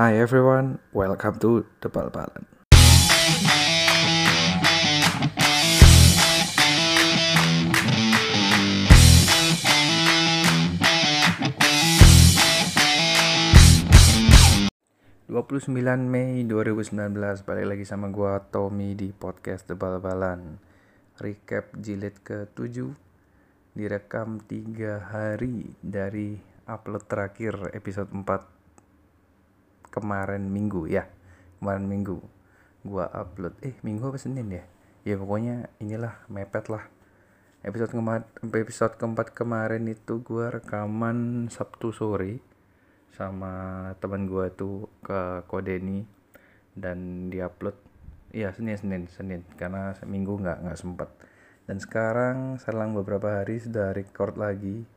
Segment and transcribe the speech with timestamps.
[0.00, 2.48] Hi everyone, welcome to The Bal-Balan.
[15.28, 15.68] ...29
[16.08, 20.56] Mei 2019 Balik lagi sama gua Tommy di podcast The Bal-Balan
[21.20, 22.88] Recap jilid ke-7
[23.76, 28.59] Direkam 3 hari dari upload terakhir episode 4
[29.90, 31.06] Kemarin minggu ya.
[31.58, 32.18] Kemarin minggu
[32.80, 34.64] Gua upload, eh minggu apa Senin ya?
[35.04, 36.88] Ya pokoknya inilah mepet lah.
[37.60, 38.24] Episode, kema
[38.56, 42.40] episode keempat kemarin itu gua rekaman Sabtu sore
[43.12, 46.08] sama teman gue tuh ke Kodeni
[46.72, 47.76] dan diupload.
[48.32, 49.40] Iya Senin Senin Senin.
[49.60, 51.12] Karena minggu nggak nggak sempat
[51.68, 54.88] dan sekarang selang beberapa hari sudah record lagi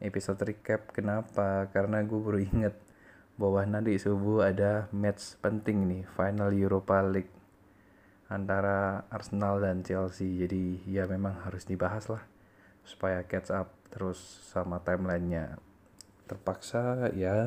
[0.00, 0.90] episode recap.
[0.96, 1.68] Kenapa?
[1.70, 2.74] Karena gue baru inget
[3.38, 7.30] bahwa nanti subuh ada match penting nih final Europa League
[8.26, 10.42] antara Arsenal dan Chelsea.
[10.42, 12.26] Jadi ya memang harus dibahas lah
[12.82, 14.18] supaya catch up terus
[14.50, 15.56] sama timelinenya.
[16.26, 17.46] Terpaksa ya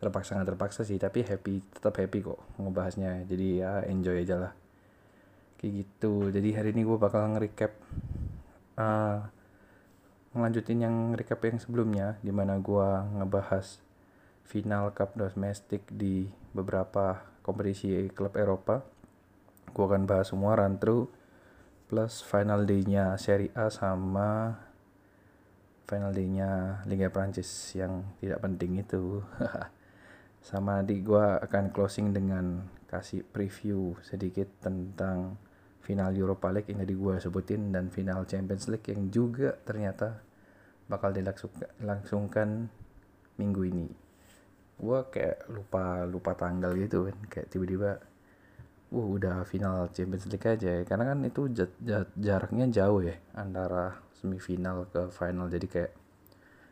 [0.00, 3.28] terpaksa nggak terpaksa sih tapi happy tetap happy kok ngebahasnya.
[3.28, 4.52] Jadi ya enjoy aja lah.
[5.60, 6.32] Kayak gitu.
[6.32, 7.72] Jadi hari ini gue bakal nge-recap
[8.80, 9.20] uh,
[10.32, 12.88] ngelanjutin yang recap yang sebelumnya di mana gue
[13.20, 13.83] ngebahas
[14.44, 18.84] final cup domestik di beberapa kompetisi klub Eropa
[19.74, 21.10] gue akan bahas semua run through
[21.90, 24.54] plus final day-nya Serie A sama
[25.84, 29.20] final day-nya Liga Prancis yang tidak penting itu.
[30.48, 35.40] Sama di gue akan closing dengan kasih preview sedikit tentang
[35.84, 40.20] final Europa League yang tadi gue sebutin dan final Champions League yang juga ternyata
[40.88, 42.68] bakal dilangsungkan
[43.40, 43.88] minggu ini.
[44.78, 48.02] Gue kayak lupa lupa tanggal gitu kan, kayak tiba-tiba
[48.94, 50.82] uh udah final Champions League aja ya.
[50.86, 51.50] karena kan itu
[52.14, 55.50] jaraknya jauh ya antara semifinal ke final.
[55.50, 55.92] Jadi kayak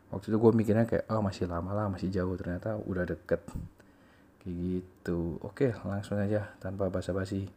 [0.09, 2.33] waktu itu gue mikirnya kayak oh masih lama lah masih jauh.
[2.39, 3.43] Ternyata udah deket.
[4.39, 5.37] Kayak gitu.
[5.43, 7.51] Oke langsung aja tanpa basa-basi.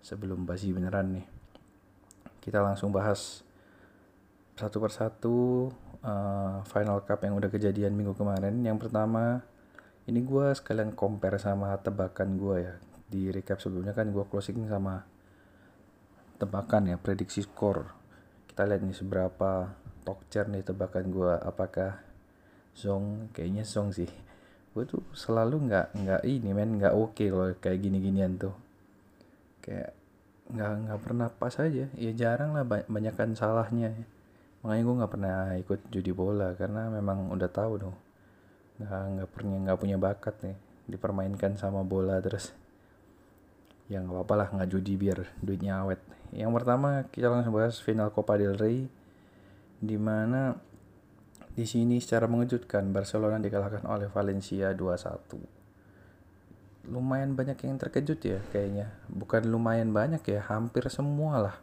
[0.00, 1.26] Sebelum basi beneran nih.
[2.38, 3.42] Kita langsung bahas
[4.54, 5.36] satu persatu
[6.06, 8.54] uh, final cup yang udah kejadian minggu kemarin.
[8.62, 9.42] Yang pertama
[10.06, 12.74] ini gue sekalian compare sama tebakan gue ya.
[13.06, 15.02] Di recap sebelumnya kan gue closing sama
[16.38, 17.90] tebakan ya prediksi skor.
[18.46, 19.74] Kita lihat nih seberapa
[20.06, 21.98] tokcer nih tebakan gue apakah
[22.78, 23.34] Zong?
[23.34, 24.10] Kayaknya Zong sih.
[24.70, 28.54] Gue tuh selalu nggak nggak ini men nggak oke okay loh kayak gini ginian tuh.
[29.58, 29.90] Kayak
[30.54, 31.90] nggak nggak pernah pas aja.
[31.98, 33.90] Ya jarang lah banyakkan salahnya.
[34.62, 38.05] Makanya gue nggak pernah ikut judi bola karena memang udah tahu dong
[38.76, 40.56] nggak nggak punya nggak punya bakat nih
[40.86, 42.52] dipermainkan sama bola terus
[43.88, 46.02] yang nggak apa-apa lah nggak judi biar duitnya awet
[46.34, 48.90] yang pertama kita langsung bahas final Copa del Rey
[49.80, 50.56] di mana
[51.56, 56.92] di sini secara mengejutkan Barcelona dikalahkan oleh Valencia 2-1.
[56.92, 58.92] Lumayan banyak yang terkejut ya kayaknya.
[59.08, 61.56] Bukan lumayan banyak ya, hampir semua lah.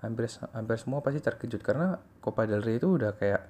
[0.00, 3.44] Hampir hampir semua pasti terkejut karena Copa del Rey itu udah kayak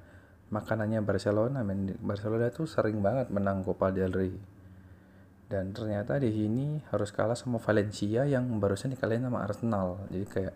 [0.51, 1.63] makanannya Barcelona.
[1.67, 1.97] Men.
[1.99, 4.35] Barcelona tuh sering banget menang Copa del Rey.
[5.47, 10.03] Dan ternyata di sini harus kalah sama Valencia yang barusan dikalahin sama Arsenal.
[10.11, 10.55] Jadi kayak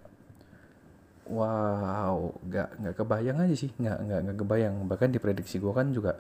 [1.30, 4.74] wow, nggak nggak kebayang aja sih, nggak nggak nggak kebayang.
[4.90, 6.18] Bahkan di prediksi gue kan juga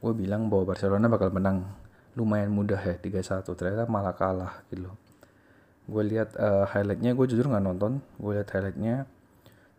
[0.00, 1.64] gue bilang bahwa Barcelona bakal menang
[2.16, 4.96] lumayan mudah ya 3-1 ternyata malah kalah gitu loh.
[5.84, 9.04] Gue lihat uh, highlightnya gue jujur nggak nonton, gue lihat highlightnya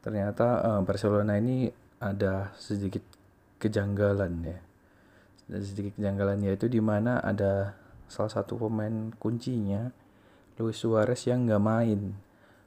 [0.06, 3.17] ternyata uh, Barcelona ini ada sedikit
[3.58, 4.58] kejanggalan ya.
[5.48, 9.92] Ada sedikit kejanggalan yaitu di mana ada salah satu pemain kuncinya
[10.58, 12.02] Luis Suarez yang nggak main.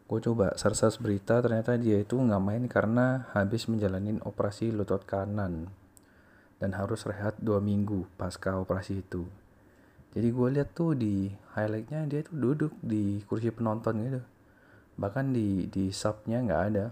[0.06, 5.70] Gue coba search berita ternyata dia itu nggak main karena habis menjalani operasi lutut kanan
[6.58, 9.22] dan harus rehat dua minggu pasca operasi itu.
[10.10, 14.20] Jadi gue lihat tuh di highlightnya dia tuh duduk di kursi penonton gitu.
[14.98, 16.90] Bahkan di di subnya nggak ada.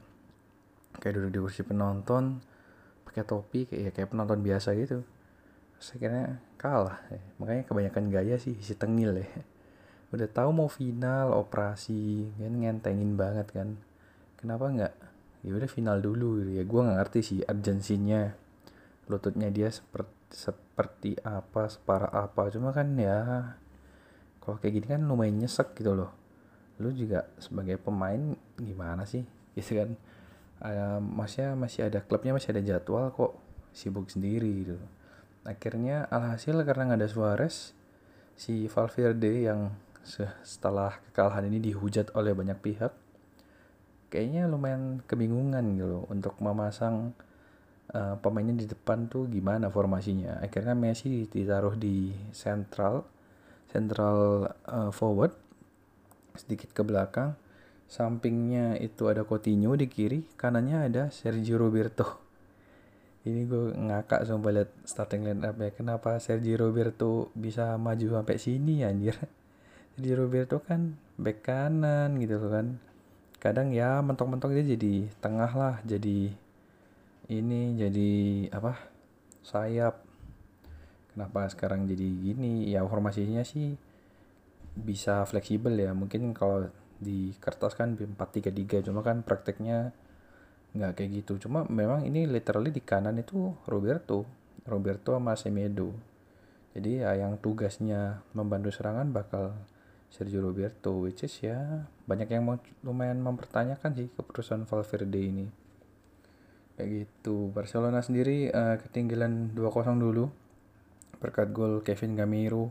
[1.02, 2.38] Kayak duduk di kursi penonton
[3.08, 5.00] pakai topi kayak ya kayak penonton biasa gitu.
[5.80, 6.22] Saya kira
[6.60, 7.22] kalah ya.
[7.40, 9.28] makanya kebanyakan gaya sih si tengil ya.
[10.14, 13.80] Udah tahu mau final operasi kan ngentengin banget kan.
[14.36, 14.94] Kenapa nggak?
[15.46, 18.32] Ya udah final dulu ya gue nggak ngerti sih urgensinya.
[19.08, 22.52] Lututnya dia seperti seperti apa separah apa.
[22.52, 23.52] Cuma kan ya
[24.44, 26.12] kalau kayak gini kan lumayan nyesek gitu loh.
[26.80, 29.24] Lu juga sebagai pemain gimana sih?
[29.58, 29.98] Gitu kan
[30.62, 33.34] uh, masih masih ada klubnya masih ada jadwal kok
[33.74, 34.76] sibuk sendiri gitu.
[35.46, 37.72] Akhirnya alhasil karena nggak ada Suarez
[38.38, 39.74] si Valverde yang
[40.40, 42.92] setelah kekalahan ini dihujat oleh banyak pihak
[44.08, 47.12] kayaknya lumayan kebingungan gitu untuk memasang
[47.92, 50.40] uh, pemainnya di depan tuh gimana formasinya.
[50.40, 53.04] Akhirnya Messi ditaruh di central
[53.68, 55.36] central uh, forward
[56.32, 57.36] sedikit ke belakang
[57.88, 62.20] sampingnya itu ada Coutinho di kiri kanannya ada Sergio Roberto.
[63.24, 68.36] Ini gue ngakak sama lihat starting line up ya kenapa Sergio Roberto bisa maju sampai
[68.36, 69.16] sini anjir?
[69.96, 72.76] Sergio Roberto kan back kanan gitu kan.
[73.40, 76.30] Kadang ya mentok-mentok dia jadi tengah lah jadi
[77.32, 78.10] ini jadi
[78.52, 78.76] apa
[79.40, 80.04] sayap.
[81.16, 82.68] Kenapa sekarang jadi gini?
[82.70, 83.74] Ya formasinya sih
[84.76, 85.90] bisa fleksibel ya.
[85.96, 89.94] Mungkin kalau di kertas kan 433 cuma kan prakteknya
[90.74, 91.48] nggak kayak gitu.
[91.48, 94.26] Cuma memang ini literally di kanan itu Roberto.
[94.68, 95.94] Roberto sama Semedo.
[96.76, 99.56] Jadi ya yang tugasnya membantu serangan bakal
[100.12, 102.44] Sergio Roberto which is ya banyak yang
[102.84, 105.46] lumayan mempertanyakan sih keputusan Valverde ini.
[106.76, 107.50] Kayak gitu.
[107.50, 110.28] Barcelona sendiri uh, ketinggalan 2-0 dulu.
[111.18, 112.70] Berkat gol Kevin Gamiro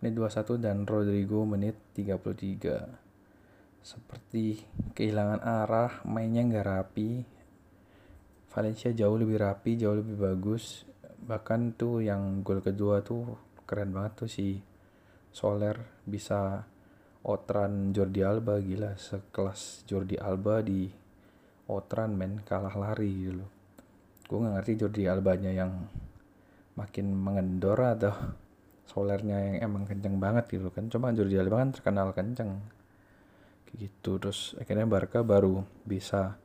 [0.00, 3.09] menit 21 dan Rodrigo menit 33
[3.80, 4.60] seperti
[4.92, 7.10] kehilangan arah mainnya nggak rapi.
[8.50, 10.84] Valencia jauh lebih rapi jauh lebih bagus.
[11.20, 14.60] Bahkan tuh yang gol kedua tuh keren banget tuh si
[15.30, 16.66] Soler bisa
[17.24, 18.96] Otran Jordi Alba gila.
[18.98, 20.90] Sekelas Jordi Alba di
[21.70, 23.40] Otran men kalah lari gitu.
[23.40, 23.50] Loh
[24.30, 25.90] gue nggak ngerti Jordi Albanya yang
[26.78, 28.14] makin mengendor atau
[28.86, 30.86] Solernya yang emang kenceng banget gitu kan.
[30.86, 32.58] Cuma Jordi Alba kan terkenal kenceng
[33.76, 34.18] gitu.
[34.18, 36.38] Terus akhirnya Barca baru bisa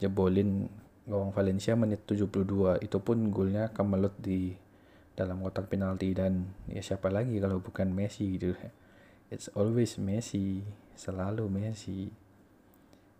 [0.00, 0.68] jebolin
[1.02, 4.54] gawang Valencia menit 72 itu pun golnya kemelut di
[5.12, 6.14] dalam kotak penalti.
[6.14, 8.54] Dan ya siapa lagi kalau bukan Messi gitu.
[9.32, 10.62] It's always Messi
[10.94, 12.12] selalu Messi.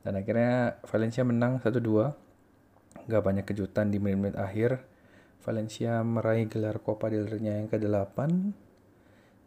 [0.02, 4.84] Dan akhirnya Valencia menang 1-2 gak banyak kejutan di menit-menit akhir.
[5.42, 8.18] Valencia meraih gelar Copa del Rey yang ke-8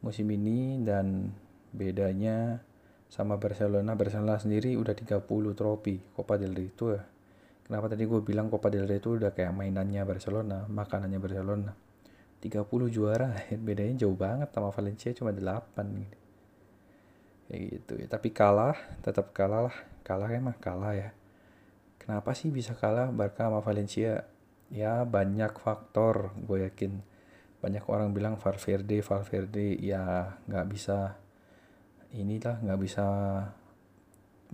[0.02, 0.81] musim ini.
[0.81, 1.31] Dan
[1.75, 2.65] bedanya
[3.10, 5.24] sama Barcelona Barcelona sendiri udah 30
[5.56, 7.04] trofi Copa del Rey itu ya.
[7.66, 11.72] Kenapa tadi gue bilang Copa del Rey itu udah kayak mainannya Barcelona makanannya Barcelona?
[12.46, 13.34] 30 juara
[13.66, 15.42] bedanya jauh banget sama Valencia cuma 8
[15.98, 16.18] gitu.
[17.46, 18.07] Kayak gitu ya.
[18.10, 19.78] Tapi kalah tetap kalah lah.
[20.06, 21.10] Kalah emang kalah ya.
[21.98, 24.30] Kenapa sih bisa kalah Barca sama Valencia?
[24.69, 27.02] Ya banyak faktor gue yakin.
[27.66, 31.18] Banyak orang bilang Valverde Valverde ya nggak bisa
[32.16, 33.06] inilah nggak bisa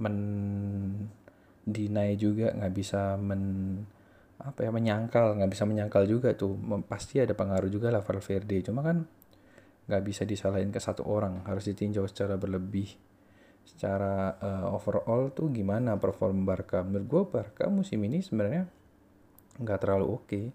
[0.01, 0.17] men
[1.61, 3.43] deny juga nggak bisa men
[4.41, 6.57] apa ya menyangkal nggak bisa menyangkal juga tuh
[6.89, 9.05] pasti ada pengaruh juga lah Valverde cuma kan
[9.85, 12.89] nggak bisa disalahin ke satu orang harus ditinjau secara berlebih
[13.61, 18.65] secara uh, overall tuh gimana perform Barca menurut gue Barca musim ini sebenarnya
[19.61, 20.45] nggak terlalu oke okay.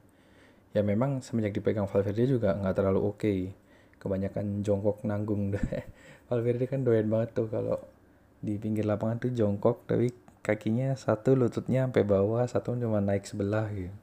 [0.74, 3.40] ya memang semenjak dipegang Valverde juga nggak terlalu oke okay.
[4.06, 5.52] Kebanyakan jongkok nanggung
[6.30, 7.82] Valverde kan doyan banget tuh kalau
[8.38, 10.14] di pinggir lapangan tuh jongkok tapi
[10.46, 13.94] kakinya satu lututnya sampai bawah satu cuma naik sebelah gitu.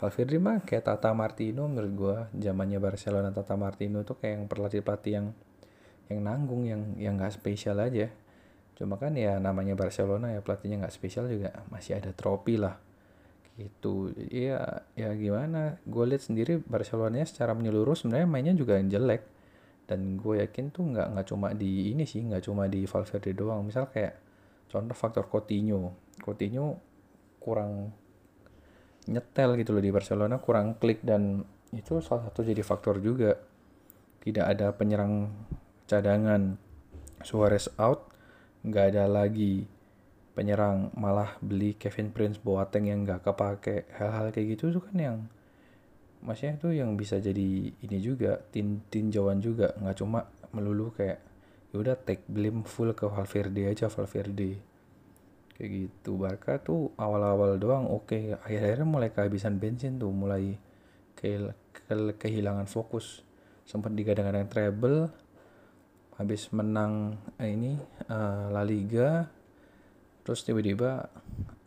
[0.00, 2.18] Valverde mah kayak Tata Martino menurut gua.
[2.32, 5.26] Zamannya Barcelona Tata Martino tuh kayak yang pelatih pelatih yang
[6.08, 8.08] yang nanggung yang yang nggak spesial aja.
[8.80, 11.52] Cuma kan ya namanya Barcelona ya pelatihnya nggak spesial juga.
[11.68, 12.80] Masih ada trofi lah
[13.60, 14.10] gitu.
[14.16, 15.76] Iya ya gimana?
[15.84, 19.22] Gue lihat sendiri Barcelona secara menyeluruh sebenarnya mainnya juga jelek.
[19.84, 23.66] Dan gue yakin tuh nggak nggak cuma di ini sih nggak cuma di Valverde doang.
[23.66, 24.14] Misal kayak
[24.72, 25.92] contoh faktor Coutinho.
[26.22, 26.80] Coutinho
[27.42, 27.92] kurang
[29.10, 31.42] nyetel gitu loh di Barcelona kurang klik dan
[31.74, 33.36] itu salah satu jadi faktor juga.
[34.20, 35.28] Tidak ada penyerang
[35.88, 36.56] cadangan.
[37.20, 38.08] Suarez out
[38.64, 39.64] nggak ada lagi
[40.32, 43.90] penyerang malah beli Kevin Prince Boateng yang nggak kepake.
[43.98, 45.16] Hal-hal kayak gitu tuh kan yang
[46.22, 49.74] maksudnya itu yang bisa jadi ini juga tin tinjauan juga.
[49.78, 51.18] Nggak cuma melulu kayak
[51.70, 54.58] yaudah take blame full ke Valverde aja Valverde.
[55.54, 56.16] Kayak gitu.
[56.16, 58.10] Barca tuh awal-awal doang oke.
[58.10, 58.32] Okay.
[58.34, 60.56] akhir-akhirnya mulai kehabisan bensin tuh mulai
[61.18, 63.26] ke, ke kehilangan fokus.
[63.66, 65.10] Sempat digadang-gadang treble
[66.20, 67.80] habis menang eh, ini
[68.12, 69.39] uh, La Liga
[70.30, 71.10] terus tiba-tiba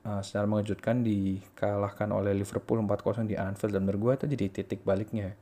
[0.08, 3.75] uh, secara mengejutkan dikalahkan oleh Liverpool 4-0 di Anfield.
[3.75, 5.36] Dan menurut gue itu jadi titik baliknya.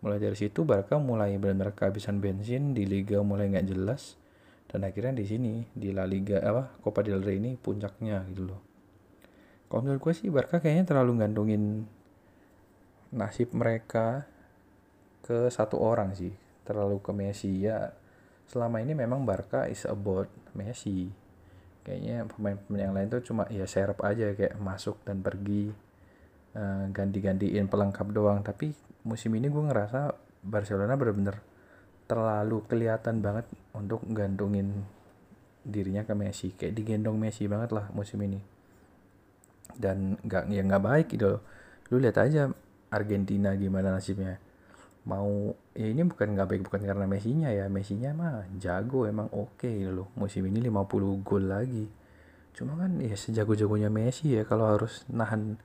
[0.00, 4.16] Mulai dari situ Barca mulai benar-benar kehabisan bensin di Liga mulai nggak jelas
[4.64, 8.60] dan akhirnya di sini di La Liga apa Copa del Rey ini puncaknya gitu loh.
[9.68, 11.84] Kalau menurut gue sih Barca kayaknya terlalu gantungin
[13.12, 14.24] nasib mereka
[15.20, 16.32] ke satu orang sih.
[16.64, 17.60] Terlalu ke Messi.
[17.60, 17.92] Ya
[18.48, 21.23] selama ini memang Barca is about Messi
[21.84, 25.68] kayaknya pemain-pemain yang lain tuh cuma ya serap aja kayak masuk dan pergi
[26.56, 28.40] uh, ganti-gantiin pelengkap doang.
[28.40, 28.72] Tapi
[29.04, 31.38] musim ini gue ngerasa Barcelona bener-bener
[32.08, 34.84] terlalu kelihatan banget untuk gantungin
[35.60, 36.56] dirinya ke Messi.
[36.56, 38.40] Kayak digendong Messi banget lah musim ini.
[39.76, 41.40] Dan nggak ya nggak baik gitu
[41.92, 42.48] lu lihat aja
[42.88, 44.40] Argentina gimana nasibnya.
[45.04, 47.66] Mau ya ini bukan nggak baik bukan karena Messi-nya ya.
[47.66, 50.08] Messi-nya mah jago emang oke okay, gitu loh.
[50.14, 51.86] Musim ini 50 gol lagi.
[52.54, 54.46] Cuma kan ya sejago-jagonya Messi ya.
[54.46, 55.58] Kalau harus nahan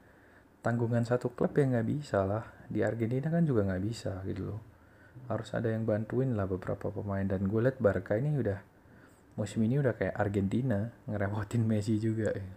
[0.66, 2.44] tanggungan satu klub ya nggak bisa lah.
[2.66, 4.62] Di Argentina kan juga nggak bisa gitu loh.
[5.30, 7.24] Harus ada yang bantuin lah beberapa pemain.
[7.24, 8.60] Dan gue liat Barca ini udah
[9.38, 12.50] musim ini udah kayak Argentina ngerepotin Messi juga ya.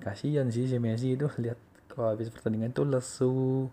[0.00, 1.28] kasihan sih si Messi itu.
[1.44, 1.60] Lihat
[1.92, 3.68] kalau habis pertandingan tuh lesu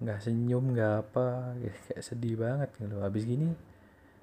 [0.00, 2.96] nggak senyum nggak apa kayak sedih banget gitu.
[3.00, 3.48] Habis gini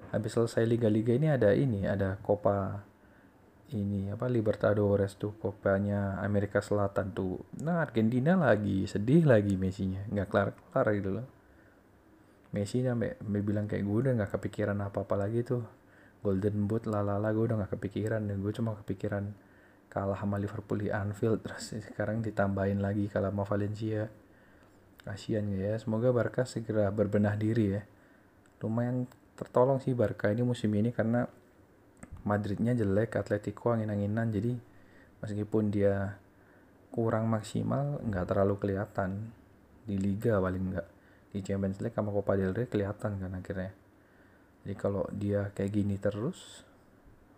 [0.08, 2.82] habis selesai liga-liga ini ada ini ada Copa
[3.68, 7.44] ini apa Libertadores tuh Copanya Amerika Selatan tuh.
[7.62, 11.26] Nah Argentina lagi sedih lagi Messi-nya nggak kelar kelar gitu loh.
[12.48, 13.12] Messi sampai,
[13.44, 15.60] bilang kayak gue udah nggak kepikiran apa apa lagi tuh.
[16.24, 19.30] Golden Boot lalala gue udah nggak kepikiran dan gue cuma kepikiran
[19.88, 24.10] kalah sama Liverpool di Anfield terus sekarang ditambahin lagi kalah sama Valencia
[25.06, 27.82] kasihan ya semoga Barca segera berbenah diri ya.
[28.62, 29.06] Lumayan
[29.38, 31.26] tertolong sih Barca ini musim ini karena
[32.26, 34.52] Madridnya jelek Atletico angin-anginan jadi
[35.22, 36.18] meskipun dia
[36.92, 39.32] kurang maksimal nggak terlalu kelihatan.
[39.88, 40.88] Di Liga paling nggak
[41.32, 43.72] di Champions League sama Copa del Rey kelihatan kan akhirnya.
[44.66, 46.66] Jadi kalau dia kayak gini terus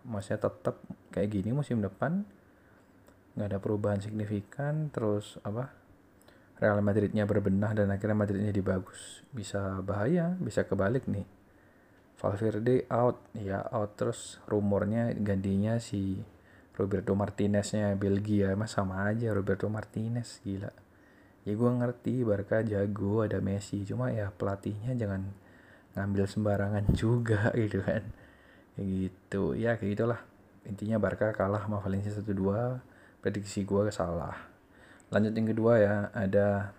[0.02, 0.80] masih tetap
[1.12, 2.24] kayak gini musim depan
[3.36, 5.70] nggak ada perubahan signifikan terus apa
[6.60, 11.24] Real Madridnya berbenah dan akhirnya Madridnya dibagus bisa bahaya bisa kebalik nih.
[12.20, 13.16] Valverde out.
[13.32, 14.36] Ya out terus.
[14.44, 16.20] Rumornya gantinya si
[16.76, 18.52] Roberto Martineznya Belgia.
[18.60, 20.68] Mas sama aja Roberto Martinez gila.
[21.48, 23.80] Ya gue ngerti Barca jago ada Messi.
[23.88, 25.32] Cuma ya pelatihnya jangan
[25.96, 28.04] ngambil sembarangan juga gitu kan.
[28.76, 29.56] Kayak gitu.
[29.56, 30.20] Ya kayak gitulah.
[30.68, 34.49] Intinya Barca kalah sama Valencia 1-2 prediksi gue salah
[35.10, 36.70] lanjut yang kedua ya ada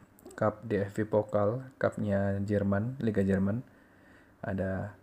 [0.42, 3.62] Cup DFB Pokal Cupnya Jerman Liga Jerman.
[4.42, 4.96] Ada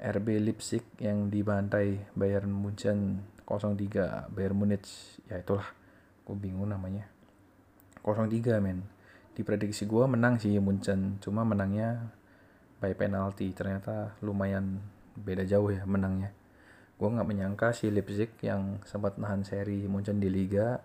[0.00, 4.88] RB Leipzig yang dibantai Bayern Munchen 03 Bayern Munich
[5.28, 5.66] ya itulah
[6.24, 7.10] gue bingung namanya.
[8.00, 8.86] 03 men.
[9.36, 12.08] Di prediksi gue menang sih Munchen cuma menangnya
[12.80, 14.80] by penalti ternyata lumayan
[15.18, 16.32] beda jauh ya menangnya.
[16.96, 20.80] Gue nggak menyangka si Leipzig yang sempat nahan seri Munchen di Liga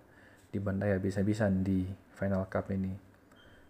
[0.51, 2.91] dibantai habis-habisan di Final Cup ini.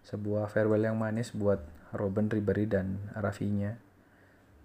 [0.02, 1.62] Sebuah farewell yang manis buat
[1.94, 3.78] Robin Ribery dan Rafinya.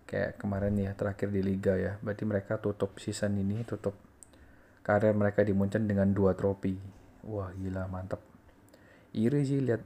[0.09, 2.01] Kayak kemarin ya terakhir di Liga ya.
[2.01, 3.95] Berarti mereka tutup season ini, tutup
[4.81, 6.79] karir mereka di Munchen dengan dua trofi.
[7.29, 8.23] Wah gila mantap.
[9.13, 9.83] Iri sih lihat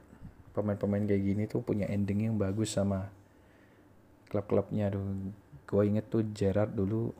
[0.55, 3.11] pemain-pemain kayak gini tuh punya ending yang bagus sama
[4.31, 5.35] klub-klubnya tuh.
[5.67, 7.11] Gue inget tuh Gerard dulu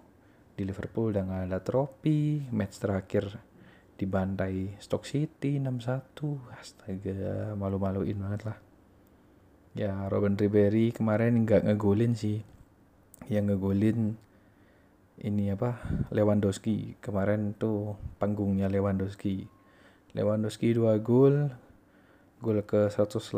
[0.56, 2.46] di Liverpool udah gak ada trofi.
[2.54, 3.51] Match terakhir
[4.02, 8.58] dibantai Stock City 6-1 astaga malu-maluin banget lah.
[9.78, 12.42] Ya Robin Ribery kemarin nggak ngegolin sih.
[13.30, 14.18] Yang ngegolin
[15.22, 15.78] ini apa
[16.10, 16.98] Lewandowski.
[16.98, 19.46] Kemarin tuh panggungnya Lewandowski.
[20.18, 21.54] Lewandowski 2 gol
[22.42, 23.38] gol ke 189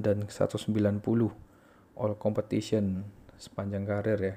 [0.00, 0.72] dan 190
[2.00, 3.04] all competition
[3.36, 4.36] sepanjang karir ya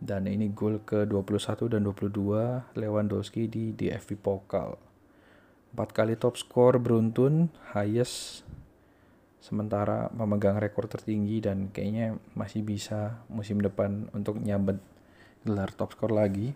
[0.00, 4.76] dan ini gol ke 21 dan 22 Lewandowski di DFB Pokal.
[5.72, 8.44] Empat kali top skor beruntun, highest
[9.40, 14.80] sementara memegang rekor tertinggi dan kayaknya masih bisa musim depan untuk nyabet
[15.46, 16.52] gelar top skor lagi.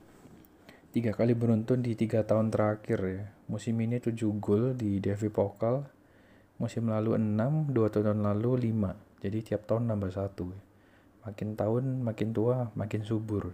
[0.90, 3.22] Tiga kali beruntun di tiga tahun terakhir ya.
[3.46, 5.86] Musim ini 7 gol di DFB Pokal.
[6.58, 9.22] Musim lalu 6, dua tahun lalu 5.
[9.22, 10.69] Jadi tiap tahun nambah satu ya
[11.20, 13.52] makin tahun makin tua makin subur.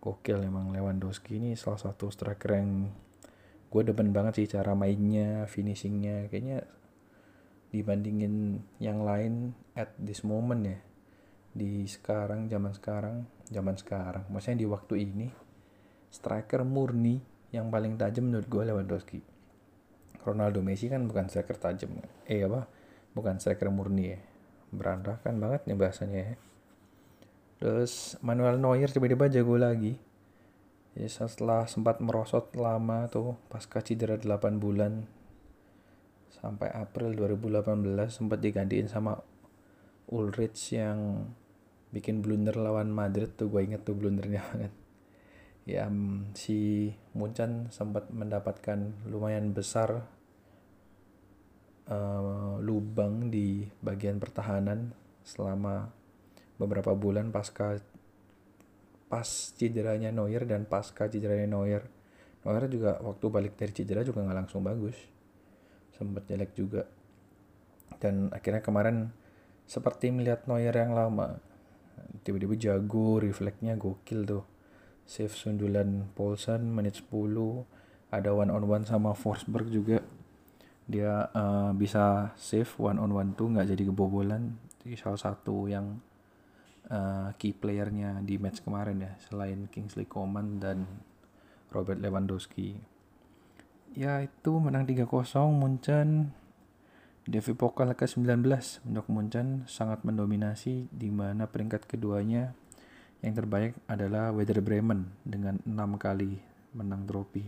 [0.00, 2.92] Gokil emang Lewandowski ini salah satu striker yang
[3.66, 6.28] gue demen banget sih cara mainnya finishingnya.
[6.28, 6.68] Kayaknya
[7.74, 10.78] dibandingin yang lain at this moment ya
[11.56, 13.16] di sekarang zaman sekarang
[13.48, 14.24] zaman sekarang.
[14.28, 15.28] Maksudnya di waktu ini
[16.12, 17.18] striker murni
[17.50, 19.20] yang paling tajam menurut gue Lewandowski.
[20.26, 21.96] Ronaldo Messi kan bukan striker tajam.
[22.28, 22.68] Eh apa?
[23.16, 24.20] Bukan striker murni ya.
[24.74, 26.36] Berantakan banget nih bahasanya ya
[27.56, 29.96] Terus Manuel Neuer tiba-tiba jago lagi.
[30.96, 35.04] Jadi setelah sempat merosot lama tuh pasca cedera 8 bulan
[36.32, 39.16] sampai April 2018 sempat digantiin sama
[40.12, 41.32] Ulrich yang
[41.90, 44.72] bikin blunder lawan Madrid tuh gue inget tuh blundernya banget
[45.66, 45.90] ya
[46.38, 50.06] si Muncan sempat mendapatkan lumayan besar
[51.90, 54.94] uh, lubang di bagian pertahanan
[55.26, 55.90] selama
[56.56, 57.80] beberapa bulan pasca
[59.06, 61.86] pas cederanya Neuer dan pasca cederanya Neuer.
[62.42, 64.96] Neuer juga waktu balik dari cedera juga nggak langsung bagus.
[65.94, 66.82] Sempat jelek juga.
[68.02, 69.10] Dan akhirnya kemarin
[69.66, 71.38] seperti melihat Neuer yang lama
[72.26, 74.44] tiba-tiba jago refleksnya gokil tuh.
[75.06, 77.14] Save sundulan Paulsen menit 10
[78.10, 80.02] ada one on one sama Forsberg juga.
[80.86, 84.58] Dia uh, bisa save one on one tuh nggak jadi kebobolan.
[84.82, 86.02] Itu salah satu yang
[86.90, 90.86] uh, key playernya di match kemarin ya selain Kingsley Coman dan
[91.70, 92.78] Robert Lewandowski
[93.96, 95.08] ya itu menang 3-0
[95.56, 96.30] Munchen
[97.26, 98.46] Devi Pokal ke-19
[98.86, 102.54] untuk Munchen sangat mendominasi di mana peringkat keduanya
[103.18, 106.38] yang terbaik adalah Werder Bremen dengan enam kali
[106.70, 107.42] menang trofi.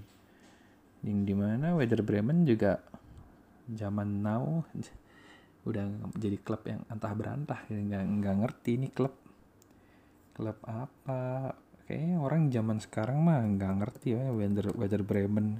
[1.06, 2.82] Yang di mana Werder Bremen juga
[3.70, 4.66] zaman now
[5.68, 9.14] udah jadi klub yang entah berantah nggak nggak ngerti ini klub
[10.38, 11.50] klub apa?
[11.90, 15.58] Kayaknya orang zaman sekarang mah nggak ngerti ya Werder Werder Bremen.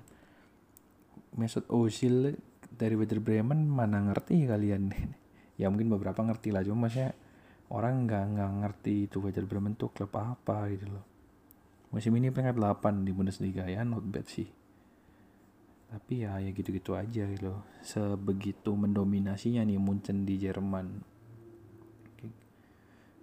[1.35, 2.39] Mesut Ozil
[2.71, 4.85] dari Werder Bremen mana ngerti kalian?
[5.59, 7.19] Ya mungkin beberapa ngerti lah cuma maksudnya
[7.75, 11.03] orang nggak nggak ngerti itu Werder Bremen tuh klub apa gitu loh.
[11.91, 14.47] Musim ini peringkat 8 di Bundesliga ya not bad sih.
[15.91, 17.67] Tapi ya ya gitu-gitu aja gitu loh.
[17.83, 20.87] Sebegitu mendominasinya nih Munchen di Jerman.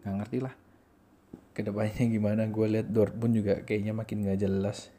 [0.03, 0.64] Nggak ngerti lah
[1.55, 4.91] ke depannya gimana gue lihat Dortmund juga kayaknya makin nggak jelas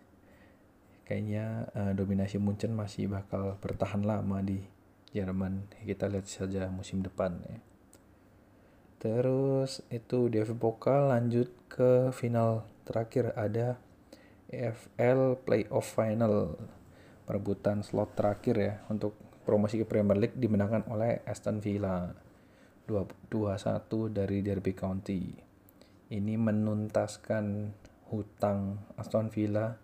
[1.05, 4.65] kayaknya uh, dominasi Munchen masih bakal bertahan lama di
[5.13, 7.61] Jerman kita lihat saja musim depan ya
[8.97, 13.77] Terus itu di FA Pokal lanjut ke final terakhir ada
[14.49, 16.57] EFL Playoff Final.
[17.23, 19.15] Perebutan slot terakhir ya untuk
[19.47, 22.11] promosi ke Premier League dimenangkan oleh Aston Villa.
[22.87, 23.31] 2-1
[24.11, 25.46] dari Derby County.
[26.07, 27.75] Ini menuntaskan
[28.11, 29.75] hutang Aston Villa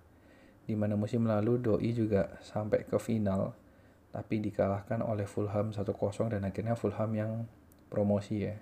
[0.63, 3.51] di mana musim lalu Doi juga sampai ke final
[4.15, 5.91] tapi dikalahkan oleh Fulham 1-0
[6.31, 7.33] dan akhirnya Fulham yang
[7.91, 8.55] promosi ya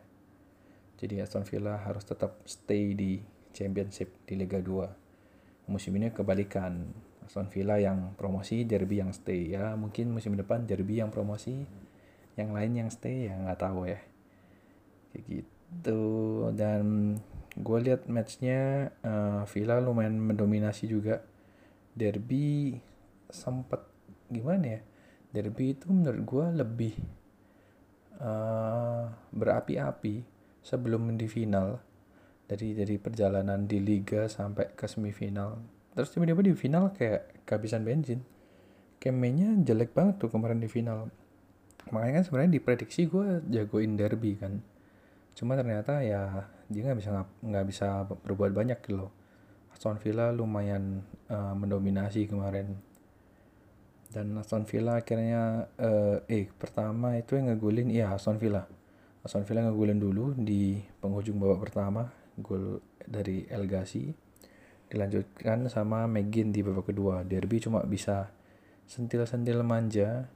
[1.00, 3.16] jadi Aston Villa harus tetap stay di
[3.56, 5.72] Championship di Liga 2.
[5.72, 6.92] Musim ini kebalikan.
[7.24, 9.72] Aston Villa yang promosi, Derby yang stay ya.
[9.80, 11.64] Mungkin musim depan Derby yang promosi,
[12.36, 14.00] yang lain yang stay ya nggak tahu ya.
[15.16, 16.02] Kayak gitu.
[16.52, 17.16] Dan
[17.56, 21.22] gue lihat matchnya uh, Villa lumayan mendominasi juga.
[21.90, 22.78] Derby
[23.26, 23.82] sempat
[24.30, 24.80] gimana ya?
[25.30, 26.94] Derby itu menurut gue lebih
[28.22, 30.22] uh, berapi-api
[30.62, 31.82] sebelum di final.
[32.50, 35.62] Dari dari perjalanan di liga sampai ke semifinal.
[35.94, 38.26] Terus tiba-tiba di final kayak kehabisan bensin.
[38.98, 41.14] Kemenya jelek banget tuh kemarin di final.
[41.94, 44.62] Makanya kan sebenarnya diprediksi gue jagoin derby kan.
[45.34, 47.10] Cuma ternyata ya dia nggak bisa
[47.42, 49.10] nggak bisa berbuat banyak gitu loh.
[49.74, 52.78] Aston Villa lumayan uh, mendominasi kemarin.
[54.10, 58.66] Dan Aston Villa akhirnya uh, eh pertama itu yang ngegulin iya Aston Villa.
[59.26, 62.06] Aston Villa ngegulin dulu di penghujung babak pertama
[62.38, 64.14] gol dari El Ghazi.
[64.90, 67.22] Dilanjutkan sama McGinn di babak kedua.
[67.26, 68.30] Derby cuma bisa
[68.90, 70.26] sentil-sentil manja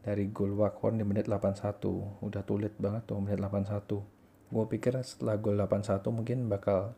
[0.00, 4.19] dari gol Waghorn di menit 81 udah tulit banget tuh menit 81
[4.50, 6.94] gue pikir setelah gol 81 mungkin bakal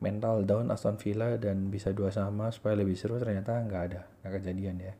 [0.00, 3.16] mental down Aston Villa dan bisa dua sama supaya lebih seru.
[3.20, 4.94] Ternyata nggak ada nggak kejadian ya.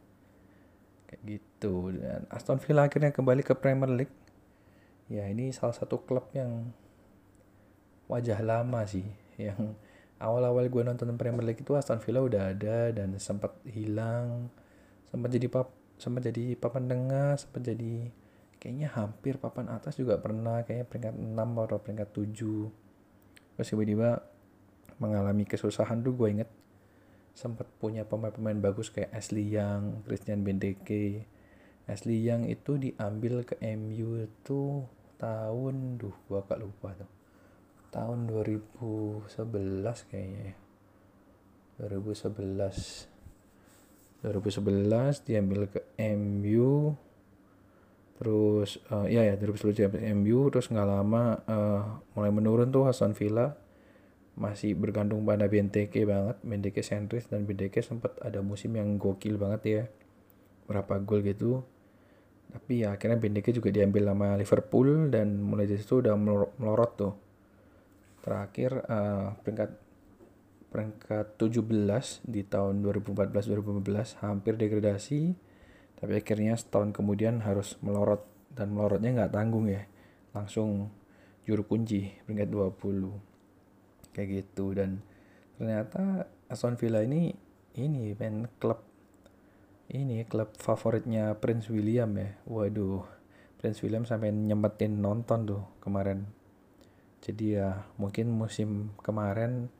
[1.09, 1.93] Kayak gitu.
[1.97, 4.17] Dan Aston Villa akhirnya kembali ke Premier League.
[5.09, 6.73] Ya ini salah satu klub yang
[8.07, 9.07] wajah lama sih
[9.37, 9.75] yang
[10.17, 14.49] awal-awal gue nonton Premier League itu Aston Villa udah ada dan sempat hilang
[15.11, 18.11] sempat jadi pap sempat jadi papan tengah sempat jadi
[18.59, 24.11] kayaknya hampir papan atas juga pernah kayaknya peringkat 6 atau peringkat 7 terus tiba-tiba
[24.97, 26.51] mengalami kesusahan tuh gue inget
[27.37, 31.29] sempat punya pemain-pemain bagus kayak Ashley Young, Christian Benteke,
[31.85, 34.89] Ashley Young itu diambil ke MU itu
[35.21, 37.13] tahun duh gua agak lupa tuh.
[37.93, 39.29] Tahun 2011
[40.09, 40.57] kayaknya ya.
[41.77, 45.85] 2011 2011 diambil ke
[46.17, 46.97] MU
[48.17, 51.83] terus uh, ya ya 2011 diambil ke MU terus nggak lama uh,
[52.17, 53.57] mulai menurun tuh Aston Villa.
[54.37, 59.63] Masih bergantung pada BNTK banget BNTK sentris dan BNTK sempat ada musim yang gokil banget
[59.65, 59.83] ya.
[60.69, 61.65] Berapa gol gitu.
[62.57, 66.15] Tapi ya akhirnya Benteke juga diambil sama Liverpool dan mulai dari situ udah
[66.57, 67.15] melorot tuh.
[68.23, 69.71] Terakhir uh, peringkat
[70.71, 75.33] peringkat 17 di tahun 2014-2015 hampir degradasi
[75.97, 78.21] tapi akhirnya setahun kemudian harus melorot
[78.53, 79.89] dan melorotnya nggak tanggung ya.
[80.37, 80.93] Langsung
[81.49, 84.77] juru kunci peringkat 20 kayak gitu.
[84.77, 85.01] Dan
[85.57, 87.33] ternyata Aston Villa ini
[87.81, 88.85] ini main klub
[89.89, 92.37] ini klub favoritnya Prince William ya.
[92.45, 93.01] Waduh
[93.57, 96.29] Prince William sampai nyempetin nonton tuh kemarin.
[97.25, 99.73] Jadi ya mungkin musim kemarin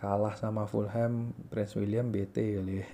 [0.00, 2.88] kalah sama Fulham Prince William BT kali ya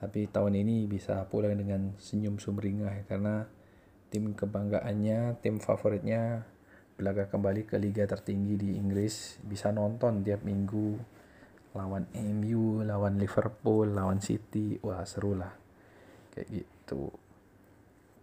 [0.00, 3.44] tapi tahun ini bisa pulang dengan senyum sumringah karena
[4.08, 6.48] tim kebanggaannya tim favoritnya
[6.96, 9.36] belaga kembali ke liga tertinggi di Inggris.
[9.44, 10.96] Bisa nonton tiap minggu
[11.76, 14.80] lawan MU lawan Liverpool lawan City.
[14.80, 15.52] Wah seru lah.
[16.32, 17.12] Kayak gitu.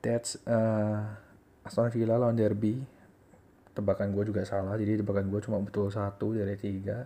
[0.02, 1.14] That's uh,
[1.62, 2.82] Aston Villa lawan Derby.
[3.78, 7.06] Tebakan gue juga salah jadi tebakan gue cuma betul satu dari tiga.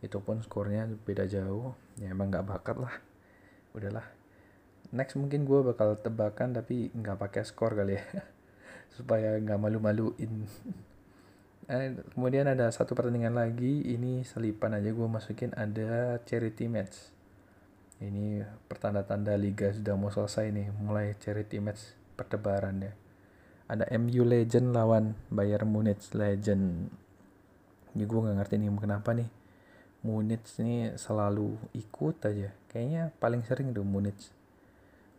[0.00, 1.76] Itu pun skornya beda jauh.
[2.00, 3.09] Ya emang nggak bakat lah
[3.76, 4.06] udahlah.
[4.90, 8.04] Next mungkin gue bakal tebakan tapi nggak pakai skor kali ya.
[8.96, 10.34] Supaya nggak malu-maluin.
[11.70, 17.14] Eh, kemudian ada satu pertandingan lagi ini selipan aja gue masukin ada charity match.
[18.02, 22.90] Ini pertanda-tanda liga sudah mau selesai nih mulai charity match perdebaran ya
[23.70, 26.90] ada MU Legend lawan Bayern Munich Legend.
[27.94, 29.30] Ini gue nggak ngerti nih kenapa nih?
[30.02, 34.30] Munich ini selalu ikut aja kayaknya paling sering tuh Munich.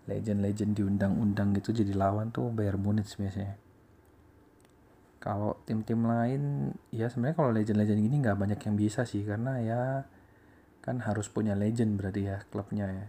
[0.08, 3.60] Legend-legend diundang-undang gitu jadi lawan tuh Bayern Munich biasanya.
[5.22, 9.82] Kalau tim-tim lain ya sebenarnya kalau legend-legend gini nggak banyak yang bisa sih karena ya
[10.82, 13.08] kan harus punya legend berarti ya klubnya ya.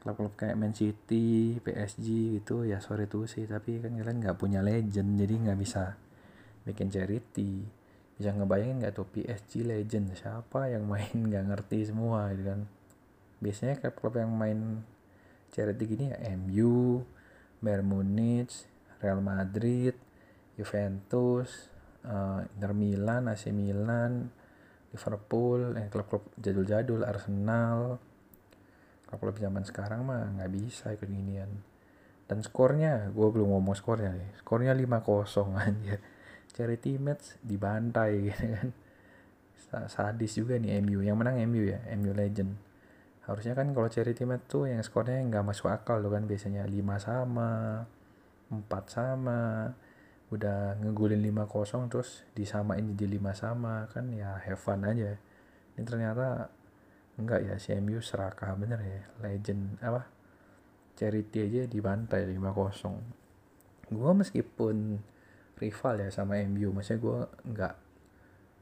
[0.00, 4.64] Klub-klub kayak Man City, PSG gitu ya sorry tuh sih tapi kan kalian nggak punya
[4.64, 6.00] legend jadi nggak bisa
[6.64, 7.68] bikin charity.
[8.16, 12.79] Bisa ngebayangin nggak tuh PSG legend siapa yang main nggak ngerti semua gitu kan
[13.40, 14.84] biasanya kayak klub yang main
[15.50, 17.02] charity gini ya MU,
[17.58, 18.52] Bayern Munich,
[19.00, 19.96] Real Madrid,
[20.54, 21.72] Juventus,
[22.04, 24.28] uh, Inter Milan, AC Milan,
[24.92, 27.96] Liverpool, yang klub-klub jadul-jadul, Arsenal,
[29.08, 31.50] klub-klub zaman sekarang mah nggak bisa ikut ginian.
[32.30, 34.30] Dan skornya, gue belum ngomong skornya nih.
[34.38, 35.96] Skornya 5-0 aja.
[36.54, 38.68] Charity match dibantai gitu kan.
[39.90, 41.02] Sadis juga nih MU.
[41.02, 42.69] Yang menang MU ya, MU Legend
[43.30, 46.26] harusnya kan kalau charity match tuh yang skornya nggak masuk akal loh kan.
[46.26, 47.50] Biasanya 5 sama
[48.50, 49.70] 4 sama
[50.34, 55.14] udah ngegulin 5-0 terus disamain jadi 5 sama kan ya have fun aja.
[55.78, 56.50] Ini ternyata
[57.22, 59.02] enggak ya si MU serakah bener ya.
[59.22, 60.10] Legend apa
[60.98, 65.02] charity aja dibantai 5-0 gue meskipun
[65.58, 67.18] rival ya sama MU maksudnya gue
[67.50, 67.74] nggak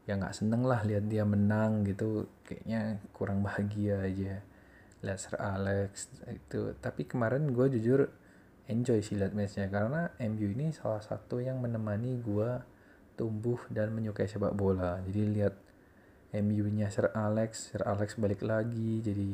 [0.09, 2.29] ya nggak seneng lah lihat dia menang gitu.
[2.45, 4.45] Kayaknya kurang bahagia aja
[5.05, 6.75] lihat Sir Alex itu.
[6.79, 8.09] Tapi kemarin gue jujur
[8.69, 12.51] enjoy sih lihat matchnya karena MU ini salah satu yang menemani gue
[13.19, 15.01] tumbuh dan menyukai sepak bola.
[15.07, 15.55] Jadi lihat
[16.39, 19.33] MU nya Sir Alex Sir Alex balik lagi jadi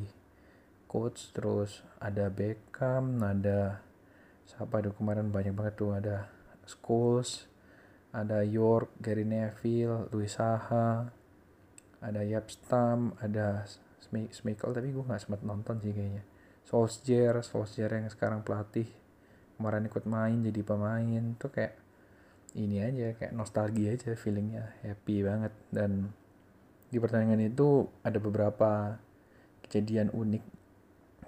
[0.86, 3.82] coach terus ada Beckham ada
[4.46, 6.30] siapa tuh kemarin banyak banget tuh ada
[6.70, 7.50] Scholes
[8.14, 11.10] ada York, Gary Neville, Luis Saha,
[11.98, 13.66] ada Yapstam, ada
[14.30, 16.22] Schmeichel tapi gue nggak sempat nonton sih kayaknya.
[16.64, 18.88] Solskjaer, Solskjaer yang sekarang pelatih
[19.54, 21.74] kemarin ikut main jadi pemain tuh kayak
[22.54, 25.52] ini aja kayak nostalgia aja feelingnya happy banget.
[25.68, 26.14] Dan
[26.88, 28.96] di pertandingan itu ada beberapa
[29.66, 30.44] kejadian unik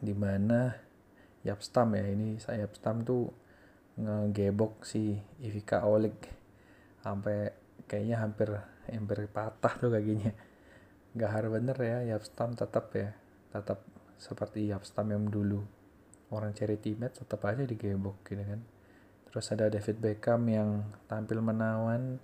[0.01, 0.77] di mana
[1.47, 3.31] Yapstam ya ini saya Yapstam tuh
[3.99, 6.15] ngegebok si Ivica Oleg.
[7.03, 7.55] Sampai
[7.87, 8.51] kayaknya hampir
[8.91, 10.35] hampir patah tuh kakinya
[11.17, 13.17] gahar bener ya Yapstam tetap ya.
[13.51, 13.81] Tetap
[14.21, 15.65] seperti Yapstam yang dulu.
[16.29, 18.61] Orang charity match tetap aja digebok gitu kan.
[19.33, 22.21] Terus ada David Beckham yang tampil menawan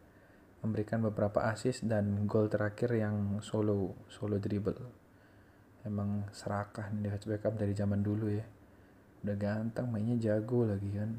[0.63, 4.79] memberikan beberapa assist dan gol terakhir yang solo solo dribble.
[5.83, 8.47] Emang serakah nih David Beckham dari zaman dulu ya.
[9.25, 11.11] Udah ganteng mainnya jago lagi kan.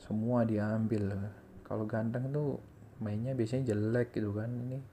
[0.00, 1.30] Semua diambil.
[1.62, 2.58] Kalau ganteng tuh
[2.98, 4.89] mainnya biasanya jelek gitu kan ini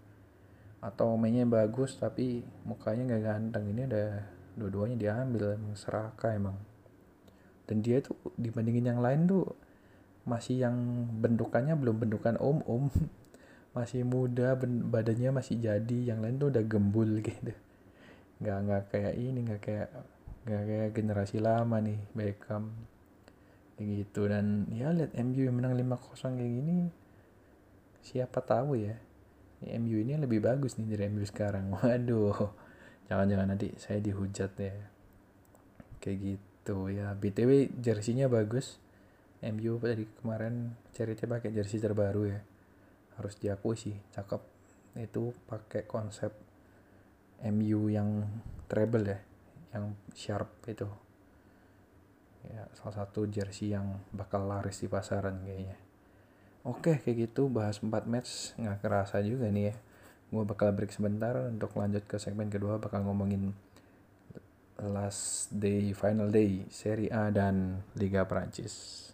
[0.87, 3.63] atau mainnya bagus tapi mukanya nggak ganteng.
[3.75, 4.07] Ini udah
[4.55, 6.55] dua-duanya diambil emang serakah emang.
[7.67, 9.43] Dan dia tuh dibandingin yang lain tuh
[10.23, 10.75] masih yang
[11.19, 12.87] bentukannya belum bentukan om om
[13.77, 16.15] masih muda badannya masih jadi.
[16.15, 17.51] Yang lain tuh udah gembul gitu.
[18.39, 19.89] Nggak nggak kayak ini nggak kayak
[20.47, 22.71] nggak kayak generasi lama nih Beckham.
[23.75, 24.31] Kayak gitu.
[24.31, 26.79] Dan ya lihat MU menang 5-0 kayak gini
[28.07, 28.95] siapa tahu ya
[29.65, 31.73] MU ini lebih bagus nih dari MU sekarang.
[31.77, 32.53] Waduh.
[33.09, 34.73] Jangan-jangan nanti saya dihujat ya.
[35.97, 37.17] Kayak gitu ya.
[37.17, 38.77] Btw jersinya bagus.
[39.41, 42.39] MU tadi kemarin ceritanya pakai jersey terbaru ya.
[43.17, 44.41] Harus diakui sih cakep.
[44.97, 46.33] Itu pakai konsep
[47.41, 48.25] MU yang
[48.69, 49.19] treble ya
[49.73, 50.89] yang sharp itu.
[52.45, 55.86] Ya salah satu jersey yang bakal laris di pasaran kayaknya
[56.67, 59.75] oke kayak gitu bahas 4 match nggak kerasa juga nih ya.
[60.27, 63.55] Gue bakal break sebentar untuk lanjut ke segmen kedua bakal ngomongin
[64.77, 69.07] last day final day Serie A dan Liga Prancis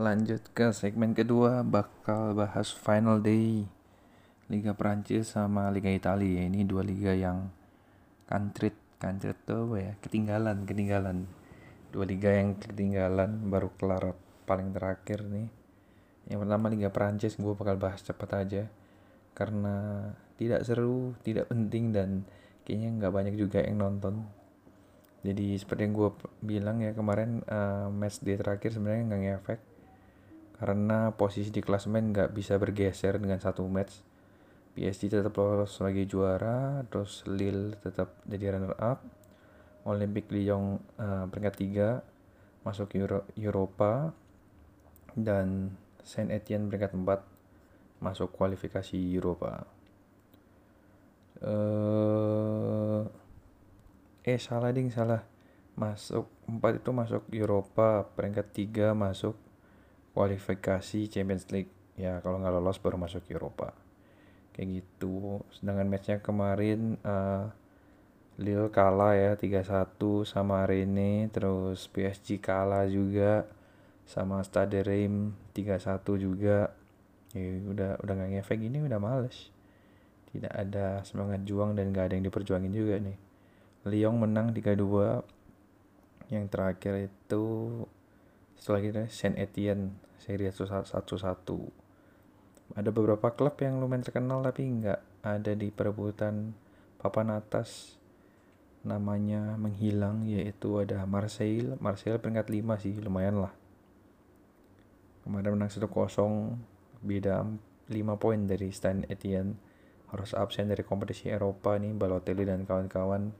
[0.00, 3.70] Lanjut ke segmen kedua bakal bahas final day
[4.50, 6.42] Liga Prancis sama Liga Italia.
[6.42, 7.46] Ini dua liga yang
[8.26, 9.92] kantrit kantrit tuh apa ya?
[10.02, 11.26] Ketinggalan ketinggalan.
[11.92, 14.16] Dua liga yang ketinggalan baru kelar
[14.48, 15.46] paling terakhir nih.
[16.30, 18.62] Yang pertama Liga Prancis gue bakal bahas cepat aja.
[19.34, 20.06] Karena
[20.38, 22.26] tidak seru tidak penting dan
[22.66, 24.26] kayaknya nggak banyak juga yang nonton.
[25.22, 26.10] Jadi seperti yang gue
[26.42, 29.60] bilang ya kemarin uh, match day terakhir sebenarnya nggak ngefek.
[30.58, 34.11] Karena posisi di klasemen nggak bisa bergeser dengan satu match.
[34.72, 39.04] PSG tetap lolos sebagai juara, terus Lille tetap jadi runner up,
[39.84, 44.16] Olympique Lyon uh, peringkat 3 masuk Euro Eropa
[45.12, 49.68] dan Saint Etienne peringkat 4 masuk kualifikasi Eropa.
[51.42, 53.04] Uh,
[54.24, 55.20] eh salah ding salah.
[55.76, 59.36] Masuk 4 itu masuk Eropa peringkat 3 masuk
[60.16, 61.72] kualifikasi Champions League.
[62.00, 63.81] Ya kalau nggak lolos baru masuk Eropa
[64.52, 65.40] kayak gitu.
[65.52, 67.48] Sedangkan matchnya kemarin uh,
[68.40, 71.28] Lille kalah ya 3-1 sama Rene.
[71.32, 73.48] Terus PSG kalah juga
[74.08, 76.72] sama Stade Reims 3-1 juga.
[77.32, 78.60] Ya udah udah nggak ngefek.
[78.60, 79.52] Ini udah males.
[80.32, 83.18] Tidak ada semangat juang dan nggak ada yang diperjuangin juga nih.
[83.82, 87.44] Lyon menang 3-2 yang terakhir itu
[88.56, 91.81] setelah itu Saint Etienne Serie 1-1
[92.72, 96.56] ada beberapa klub yang lumayan terkenal tapi nggak ada di perebutan
[96.96, 98.00] papan atas.
[98.82, 101.76] Namanya menghilang yaitu ada Marseille.
[101.78, 103.52] Marseille peringkat 5 sih lumayan lah.
[105.22, 105.86] Kemarin menang 1-0
[107.04, 109.54] beda 5 poin dari Saint Etienne.
[110.10, 113.30] Harus absen dari kompetisi Eropa nih Balotelli dan kawan-kawan.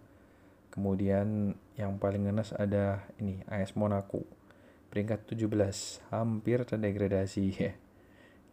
[0.70, 4.22] Kemudian yang paling ngenes ada ini AS Monaco.
[4.92, 7.44] Peringkat 17 hampir terdegradasi.
[7.58, 7.72] ya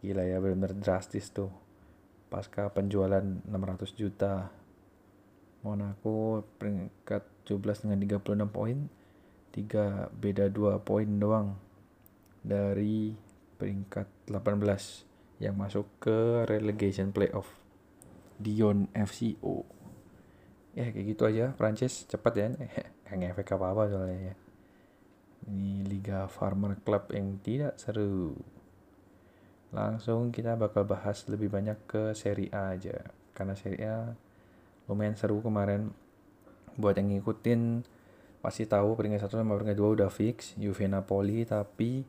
[0.00, 1.52] gila ya benar-benar drastis tuh.
[2.32, 4.48] Pasca penjualan 600 juta.
[5.60, 8.88] Monaco peringkat 17 dengan 36 poin
[9.52, 11.60] 3 beda 2 poin doang
[12.40, 13.12] dari
[13.60, 17.60] peringkat 18 yang masuk ke relegation playoff.
[18.40, 19.80] Dion FCO
[20.74, 22.06] ya kayak gitu aja Prancis.
[22.06, 22.46] Cepat ya
[23.16, 24.34] nggak efek apa-apa soalnya ya.
[25.50, 28.36] Ini Liga Farmer Club yang tidak seru.
[29.70, 33.06] Langsung kita bakal bahas lebih banyak ke Serie A aja.
[33.32, 33.98] Karena Serie A
[34.90, 35.94] lumayan seru kemarin.
[36.74, 37.86] Buat yang ngikutin
[38.40, 42.08] pasti tahu peringkat satu sama peringkat dua udah fix Juve Napoli tapi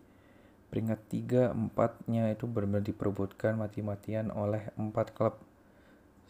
[0.71, 5.35] peringkat tiga empatnya itu benar-benar diperebutkan mati-matian oleh empat klub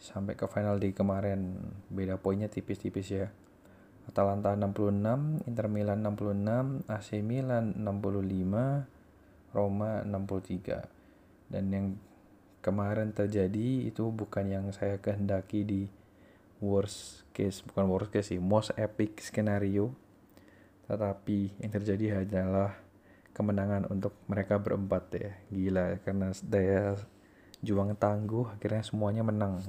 [0.02, 1.54] sampai ke final day kemarin
[1.86, 3.30] beda poinnya tipis-tipis ya
[4.02, 11.01] Atalanta 66, Inter Milan 66, AC Milan 65, Roma 63.
[11.52, 11.86] Dan yang
[12.64, 15.82] kemarin terjadi itu bukan yang saya kehendaki di
[16.64, 19.92] worst case, bukan worst case sih, most epic skenario.
[20.88, 22.72] Tetapi yang terjadi adalah
[23.36, 25.30] kemenangan untuk mereka berempat ya.
[25.52, 26.96] Gila karena daya
[27.60, 29.60] juang tangguh akhirnya semuanya menang.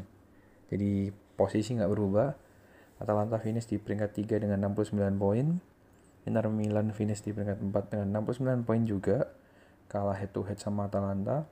[0.71, 2.33] Jadi posisi nggak berubah,
[3.01, 5.59] Atalanta finish di peringkat 3 dengan 69 poin.
[6.23, 9.27] Inter Milan finish di peringkat 4 dengan 69 poin juga.
[9.91, 11.43] Kalah head to head sama Atalanta.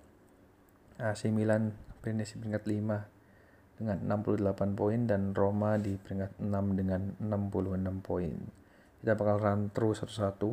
[0.97, 7.01] AC Milan finish di peringkat 5 dengan 68 poin dan Roma di peringkat 6 dengan
[7.17, 8.34] 66 poin.
[9.01, 10.49] Kita bakal run terus satu-satu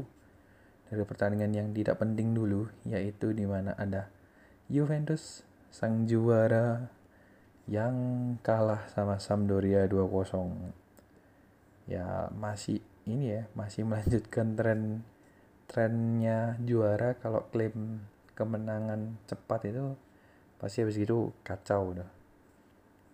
[0.89, 4.09] dari pertandingan yang tidak penting dulu yaitu di mana ada
[4.73, 6.89] Juventus sang juara
[7.69, 7.97] yang
[8.41, 10.73] kalah sama Sampdoria 2-0
[11.89, 15.05] ya masih ini ya masih melanjutkan tren
[15.69, 18.01] trennya juara kalau klaim
[18.33, 19.97] kemenangan cepat itu
[20.59, 22.11] pasti habis itu kacau udah.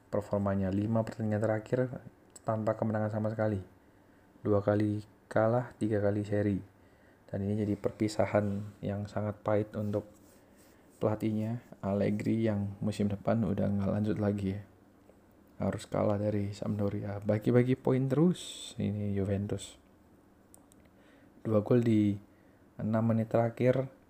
[0.08, 1.88] Performanya 5 pertandingan terakhir
[2.44, 3.60] tanpa kemenangan sama sekali.
[4.44, 6.58] Dua kali kalah tiga kali seri.
[7.28, 10.06] Dan ini jadi perpisahan yang sangat pahit untuk
[11.02, 14.62] pelatihnya Allegri yang musim depan udah nggak lanjut lagi ya.
[15.58, 17.18] Harus kalah dari Sampdoria.
[17.24, 19.74] Bagi-bagi poin terus ini Juventus.
[21.42, 22.14] Dua gol di
[22.78, 24.03] 6 menit terakhir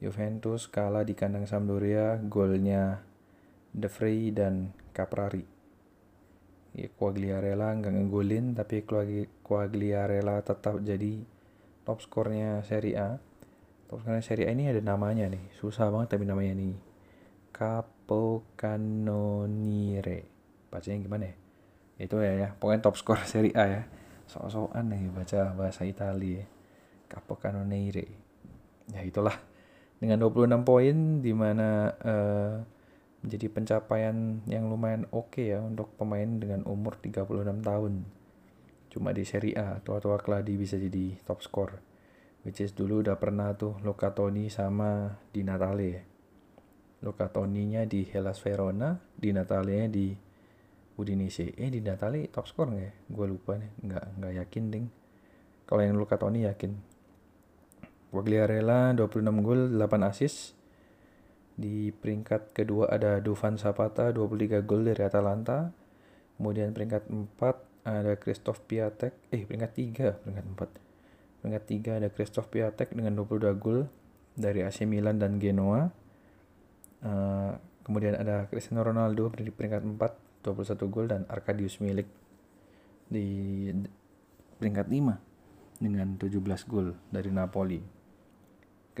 [0.00, 3.04] Juventus kalah di kandang Sampdoria golnya
[3.68, 5.44] De Vrij dan Caprari.
[6.72, 8.80] Ya, Quagliarella nggak ngegolin tapi
[9.44, 11.20] Quagliarella tetap jadi
[11.84, 13.20] top skornya Serie A.
[13.92, 16.80] Top skornya Serie A ini ada namanya nih susah banget tapi namanya nih.
[17.52, 20.24] Capocannoniere.
[20.72, 21.36] Bacanya gimana ya?
[22.00, 22.56] Itu ya ya.
[22.56, 23.84] Pokoknya top skor Serie A ya.
[24.32, 26.40] Sok-sokan nih baca bahasa Italia.
[26.40, 26.48] Ya.
[27.12, 28.08] Capocannoniere.
[28.96, 29.49] Ya itulah
[30.00, 32.56] dengan 26 poin di mana uh,
[33.20, 37.28] menjadi pencapaian yang lumayan oke okay ya untuk pemain dengan umur 36
[37.60, 38.08] tahun.
[38.90, 41.78] Cuma di Serie A, tua-tua Kladi bisa jadi top score.
[42.42, 46.02] Which is dulu udah pernah tuh Locatoni sama Di Natale ya.
[47.04, 50.16] Locatoninya di Hellas Verona, Di Natale di
[50.96, 51.52] Udinese.
[51.54, 52.92] Eh di Natale top score nggak ya?
[53.12, 54.86] Gue lupa nih, nggak nggak yakin ding.
[55.68, 56.89] Kalau yang Locatoni yakin.
[58.10, 60.58] Quagliarella 26 gol, 8 assist.
[61.54, 65.70] Di peringkat kedua ada Dufan Zapata 23 gol dari Atalanta.
[66.36, 69.14] Kemudian peringkat 4 ada Christoph Piatek.
[69.30, 71.40] Eh peringkat 3, peringkat 4.
[71.40, 73.86] Peringkat 3 ada Christoph Piatek dengan 22 gol
[74.34, 75.88] dari AC Milan dan Genoa.
[77.00, 82.08] Uh, kemudian ada Cristiano Ronaldo di peringkat 4 21 gol dan Arkadius Milik
[83.12, 83.68] di
[84.56, 87.99] peringkat 5 dengan 17 gol dari Napoli.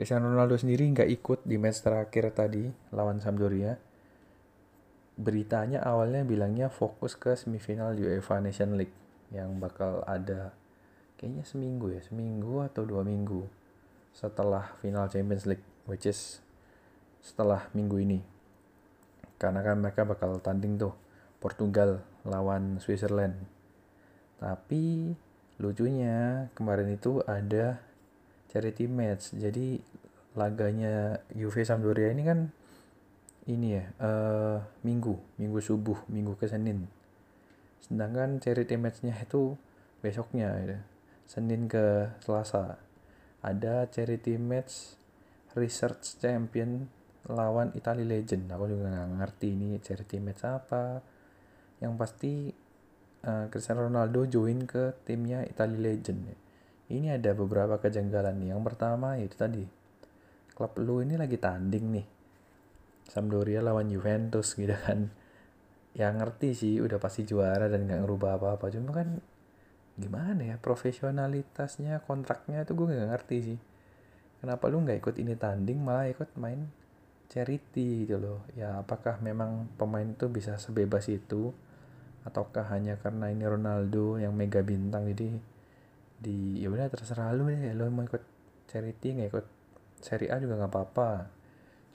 [0.00, 2.64] Cristiano Ronaldo sendiri nggak ikut di match terakhir tadi
[2.96, 3.76] lawan Sampdoria.
[5.20, 8.96] Beritanya awalnya bilangnya fokus ke semifinal UEFA Nation League
[9.28, 10.56] yang bakal ada
[11.20, 13.44] kayaknya seminggu ya, seminggu atau dua minggu
[14.16, 16.40] setelah final Champions League, which is
[17.20, 18.24] setelah minggu ini.
[19.36, 20.96] Karena kan mereka bakal tanding tuh
[21.44, 23.36] Portugal lawan Switzerland.
[24.40, 25.12] Tapi
[25.60, 27.84] lucunya kemarin itu ada
[28.50, 29.30] charity match.
[29.36, 29.89] Jadi
[30.38, 32.38] laganya Juve Sampdoria ini kan
[33.50, 36.86] ini ya uh, minggu minggu subuh minggu ke Senin
[37.82, 39.58] sedangkan charity matchnya itu
[39.98, 40.78] besoknya ya.
[41.26, 42.78] Senin ke Selasa
[43.42, 44.94] ada charity match
[45.58, 46.86] research champion
[47.26, 51.02] lawan Italy Legend aku juga nggak ngerti ini charity match apa
[51.80, 52.52] yang pasti
[53.24, 56.20] uh, Cristiano Ronaldo join ke timnya Italy Legend.
[56.90, 58.48] Ini ada beberapa kejanggalan nih.
[58.52, 59.64] Yang pertama itu tadi
[60.60, 62.06] klub lu ini lagi tanding nih.
[63.08, 65.08] Sampdoria lawan Juventus gitu kan.
[65.96, 68.68] Yang ngerti sih udah pasti juara dan nggak ngerubah apa-apa.
[68.68, 69.24] Cuma kan
[69.96, 73.58] gimana ya profesionalitasnya kontraknya tuh gue nggak ngerti sih.
[74.44, 76.68] Kenapa lu nggak ikut ini tanding malah ikut main
[77.32, 78.44] charity gitu loh.
[78.52, 81.56] Ya apakah memang pemain itu bisa sebebas itu?
[82.20, 85.40] ataukah hanya karena ini Ronaldo yang mega bintang jadi
[86.20, 88.20] di ya udah terserah lu deh lu mau ikut
[88.68, 89.46] charity nggak ikut
[90.00, 91.10] seri A juga nggak apa-apa.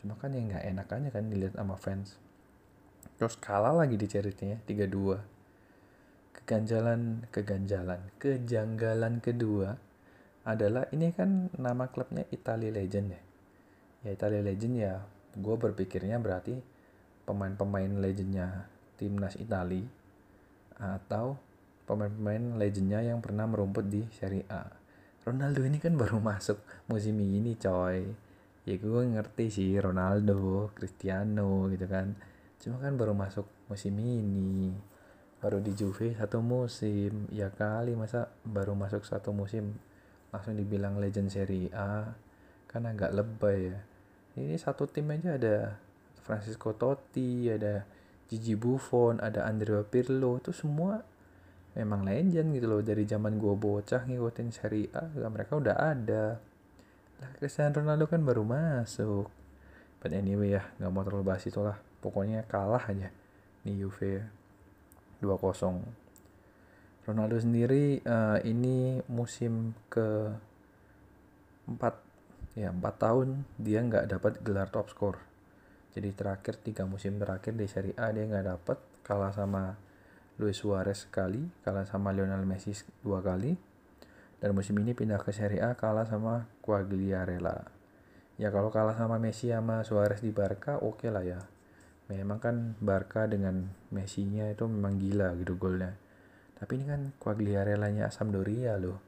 [0.01, 2.17] Cuma kan yang nggak enak aja kan dilihat sama fans.
[3.17, 5.35] Terus kalah lagi di charity-nya 3-2
[6.35, 9.79] keganjalan keganjalan kejanggalan kedua
[10.45, 13.21] adalah ini kan nama klubnya Italy Legend ya?
[14.05, 14.93] Ya Italy Legend ya
[15.33, 16.61] gue berpikirnya berarti
[17.25, 19.89] pemain-pemain legendnya timnas Italia
[20.77, 21.41] atau
[21.89, 24.69] pemain-pemain legendnya yang pernah merumput di Serie A.
[25.25, 28.05] Ronaldo ini kan baru masuk musim ini coy.
[28.65, 32.13] Ya gue ngerti sih Ronaldo, Cristiano gitu kan.
[32.61, 34.73] Cuma kan baru masuk musim ini.
[35.41, 37.25] Baru di Juve satu musim.
[37.33, 39.77] Ya kali masa baru masuk satu musim
[40.29, 42.13] langsung dibilang legend Serie A.
[42.69, 43.79] Kan agak lebay ya.
[44.37, 45.77] Ini satu tim aja ada
[46.25, 47.85] Francisco Totti, ada
[48.25, 51.05] Gigi Buffon, ada Andrea Pirlo, itu semua
[51.75, 56.39] memang legend gitu loh dari zaman gua bocah ngikutin Serie A mereka udah ada.
[57.19, 59.27] Lah Cristiano Ronaldo kan baru masuk.
[59.99, 63.11] But anyway ya nggak mau terlalu bahas itulah pokoknya kalah aja
[63.67, 64.23] nih Juve.
[65.23, 70.33] 2-0 Ronaldo sendiri uh, ini musim ke
[71.69, 71.79] 4
[72.59, 75.19] ya 4 tahun dia nggak dapat gelar top score.
[75.95, 79.84] Jadi terakhir tiga musim terakhir di Serie A dia nggak dapet kalah sama
[80.35, 83.55] Luis Suarez sekali kalah sama Lionel Messi dua kali.
[84.35, 87.71] Dan musim ini pindah ke Serie A kalah sama Quagliarella.
[88.35, 91.39] Ya kalau kalah sama Messi sama Suarez di Barca oke okay lah ya.
[92.11, 93.63] Memang kan Barca dengan
[93.95, 95.95] Messi-nya itu memang gila gitu golnya.
[96.59, 98.99] Tapi ini kan Quagliarella-nya Sampdoria loh.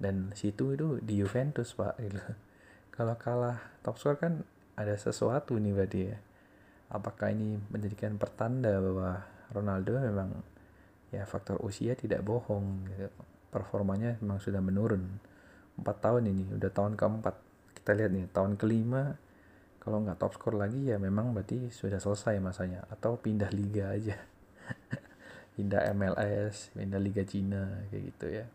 [0.00, 2.16] Dan situ itu di Juventus pak gitu.
[2.96, 4.40] Kalau kalah top score kan
[4.74, 6.16] ada sesuatu nih berarti ya.
[6.88, 9.20] Apakah ini menjadikan pertanda bahwa
[9.52, 10.51] Ronaldo memang
[11.12, 12.88] ya faktor usia tidak bohong.
[13.52, 15.20] Performanya memang sudah menurun.
[15.76, 17.36] Empat tahun ini udah tahun keempat.
[17.76, 19.20] Kita lihat nih tahun kelima
[19.76, 22.88] kalau nggak top score lagi ya memang berarti sudah selesai masanya.
[22.88, 24.16] Atau pindah liga aja.
[25.52, 28.48] Pindah MLS pindah liga Cina kayak gitu ya.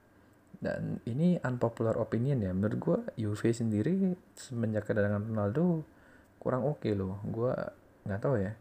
[0.57, 2.49] Dan ini unpopular opinion ya.
[2.57, 5.85] Menurut gue Juve sendiri semenjak kedatangan Ronaldo
[6.41, 7.21] kurang oke okay loh.
[7.21, 7.53] Gue
[8.09, 8.57] nggak tahu ya.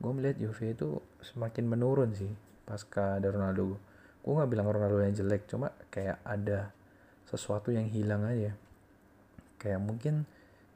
[0.00, 3.78] Gue melihat Juve itu semakin menurun sih pasca ada Ronaldo.
[4.20, 6.74] Gue nggak bilang Ronaldo yang jelek cuma kayak ada
[7.30, 8.52] sesuatu yang hilang aja.
[9.56, 10.26] Kayak mungkin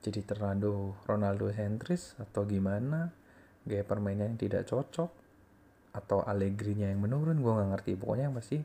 [0.01, 3.11] jadi terlalu Ronaldo sentris atau gimana?
[3.67, 5.11] Gaya permainan yang tidak cocok
[5.91, 7.93] atau Allegri-nya yang menurun gue nggak ngerti.
[7.99, 8.63] Pokoknya yang pasti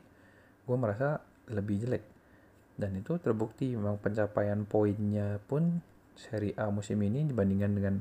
[0.64, 1.20] gue merasa
[1.50, 2.04] lebih jelek.
[2.76, 5.80] Dan itu terbukti memang pencapaian poinnya pun
[6.16, 7.94] seri A musim ini dibandingkan dengan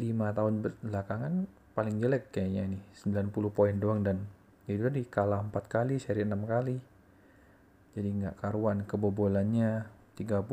[0.00, 1.44] lima tahun belakangan
[1.74, 4.26] paling jelek kayaknya nih 90 poin doang dan
[4.70, 6.76] itu di kalah 4 kali seri 6 kali.
[7.94, 9.98] Jadi nggak karuan kebobolannya.
[10.20, 10.44] 30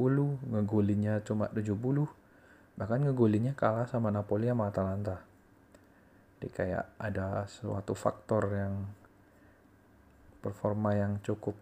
[0.48, 2.08] ngegolinnya cuma 70
[2.80, 5.20] bahkan ngegolinnya kalah sama Napoli sama Atalanta.
[6.38, 8.88] Jadi kayak ada suatu faktor yang
[10.40, 11.58] performa yang cukup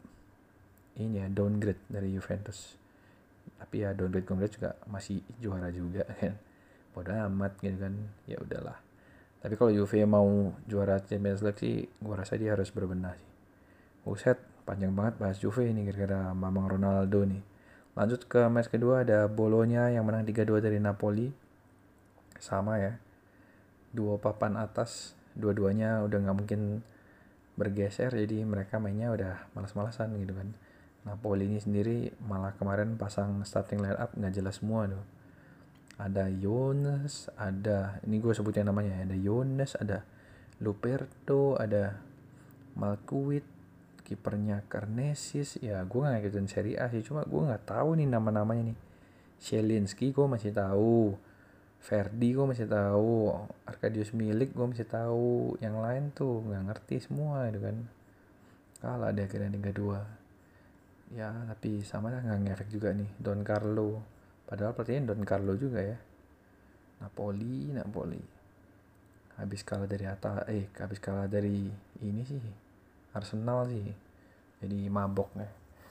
[1.02, 2.78] ini ya downgrade dari Juventus.
[3.58, 6.38] Tapi ya downgrade downgrade juga masih juara juga kan.
[6.94, 7.96] Bodoh amat gitu kan.
[8.30, 8.85] Ya udahlah
[9.46, 13.30] tapi kalau Juve mau juara Champions League sih gua rasa dia harus berbenah sih
[14.02, 17.56] Buset, panjang banget bahas Juve ini gara-gara Mamang Ronaldo nih
[17.96, 21.32] Lanjut ke match kedua ada Bolonya yang menang 3-2 dari Napoli.
[22.44, 23.00] Sama ya.
[23.96, 26.84] Dua papan atas, dua-duanya udah nggak mungkin
[27.56, 30.52] bergeser jadi mereka mainnya udah malas-malasan gitu kan.
[31.08, 35.04] Napoli ini sendiri malah kemarin pasang starting line up nggak jelas semua tuh.
[35.96, 40.04] Ada Yones, ada ini gue sebutin namanya ada Yones, ada
[40.60, 41.96] Luperto, ada
[42.76, 43.48] Malkuit,
[44.04, 45.56] kipernya Karnesis.
[45.64, 48.78] Ya gue gak ngikutin seri A sih cuma gue nggak tahu nih nama-namanya nih.
[49.40, 51.16] Shelinski gue masih tahu
[51.86, 53.30] Ferdi gue masih tahu
[53.70, 55.54] Arkadius Milik gue masih tahu.
[55.62, 57.78] Yang lain tuh nggak ngerti semua itu kan.
[58.82, 60.02] Kalah deh akhirnya tiga dua.
[61.14, 63.06] Ya tapi sama lah nggak ngefek juga nih.
[63.22, 64.15] Don Carlo
[64.46, 65.98] padahal pertanyaan Don Carlo juga ya.
[67.02, 68.22] Napoli Napoli.
[69.36, 71.68] Habis kalah dari atas eh habis kalah dari
[72.00, 72.40] ini sih
[73.12, 73.84] Arsenal sih.
[74.64, 75.50] Jadi mabok ya.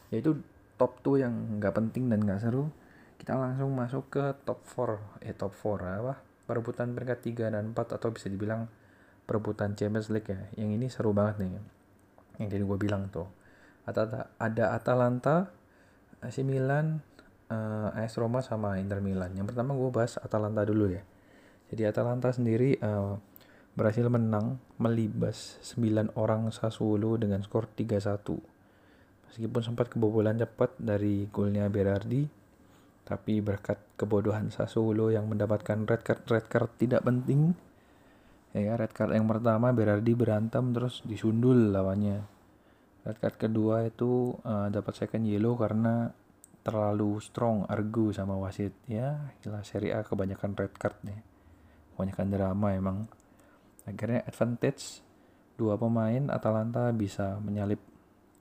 [0.09, 0.41] Ya itu
[0.81, 2.73] top 2 yang nggak penting dan nggak seru.
[3.21, 6.15] Kita langsung masuk ke top 4 eh top 4 apa?
[6.45, 8.69] Perebutan peringkat 3 dan 4 atau bisa dibilang
[9.25, 10.41] perebutan Champions League ya.
[10.57, 11.51] Yang ini seru banget nih.
[12.41, 13.29] Yang tadi gue bilang tuh.
[13.85, 15.53] Ada ada Atalanta
[16.25, 17.05] AC Milan
[17.51, 21.03] uh, AS Roma sama Inter Milan yang pertama gue bahas Atalanta dulu ya
[21.73, 23.17] jadi Atalanta sendiri uh,
[23.75, 28.39] berhasil menang melibas 9 orang Sassuolo dengan skor 3-1.
[29.31, 32.23] Meskipun sempat kebobolan cepat dari golnya Berardi,
[33.03, 37.59] tapi berkat kebodohan Sassuolo yang mendapatkan red card red card tidak penting.
[38.55, 42.23] Ya, red card yang pertama Berardi berantem terus disundul lawannya.
[43.03, 46.15] Red card kedua itu uh, dapat second yellow karena
[46.65, 48.73] terlalu strong argu sama wasit.
[48.89, 51.21] Ya, gila Serie A kebanyakan red card nih.
[51.95, 52.99] Kebanyakan drama emang
[53.85, 55.05] Akhirnya advantage
[55.61, 57.79] dua pemain Atalanta bisa menyalip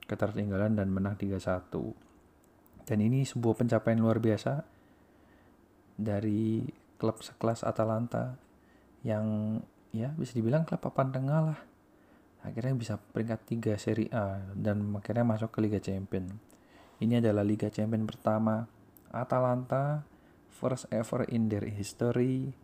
[0.08, 1.68] ketertinggalan dan menang 3-1.
[2.84, 4.60] Dan ini sebuah pencapaian luar biasa
[5.96, 6.64] dari
[6.96, 8.36] klub sekelas Atalanta
[9.04, 9.56] yang
[9.92, 11.60] ya bisa dibilang klub papan tengah lah.
[12.44, 13.40] Akhirnya bisa peringkat
[13.72, 16.28] 3 Serie A dan akhirnya masuk ke Liga Champion.
[17.04, 18.64] Ini adalah Liga Champion pertama
[19.12, 20.08] Atalanta
[20.48, 22.56] first ever in their history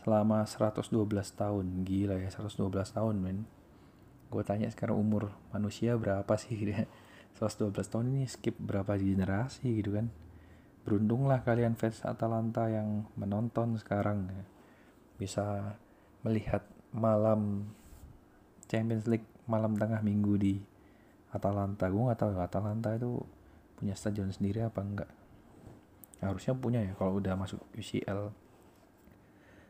[0.00, 0.88] selama 112
[1.36, 1.84] tahun.
[1.84, 3.44] Gila ya 112 tahun men.
[4.32, 6.88] Gue tanya sekarang umur manusia berapa sih dia
[7.36, 10.08] 112 tahun ini skip berapa generasi gitu kan?
[10.88, 14.44] Beruntunglah kalian fans Atalanta yang menonton sekarang ya.
[15.20, 15.76] bisa
[16.24, 17.68] melihat malam
[18.64, 20.56] Champions League malam tengah minggu di
[21.36, 21.92] Atalanta.
[21.92, 23.20] Gue nggak tahu Atalanta itu
[23.76, 25.10] punya stadion sendiri apa enggak?
[26.22, 28.32] Harusnya punya ya kalau udah masuk UCL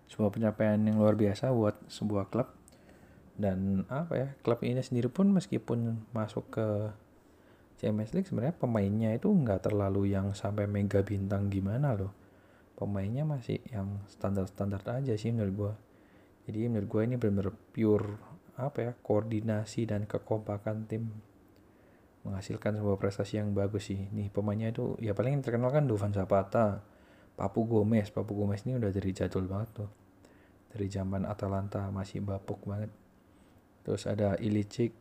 [0.04, 2.52] sebuah pencapaian yang luar biasa buat sebuah klub.
[3.34, 6.66] Dan apa ya klub ini sendiri pun meskipun masuk ke
[7.82, 12.14] Champions League sebenarnya pemainnya itu nggak terlalu yang sampai mega bintang gimana loh.
[12.78, 15.72] Pemainnya masih yang standar-standar aja sih menurut gue
[16.44, 18.08] jadi menurut gue ini benar-benar pure
[18.54, 21.10] apa ya koordinasi dan kekompakan tim
[22.24, 24.08] menghasilkan sebuah prestasi yang bagus sih.
[24.10, 26.80] Nih pemainnya itu ya paling terkenal kan Dufan Zapata
[27.36, 28.08] Papu Gomez.
[28.08, 29.90] Papu Gomez ini udah dari jadul banget tuh.
[30.74, 32.90] Dari zaman Atalanta masih bapuk banget.
[33.84, 34.96] Terus ada Ilicic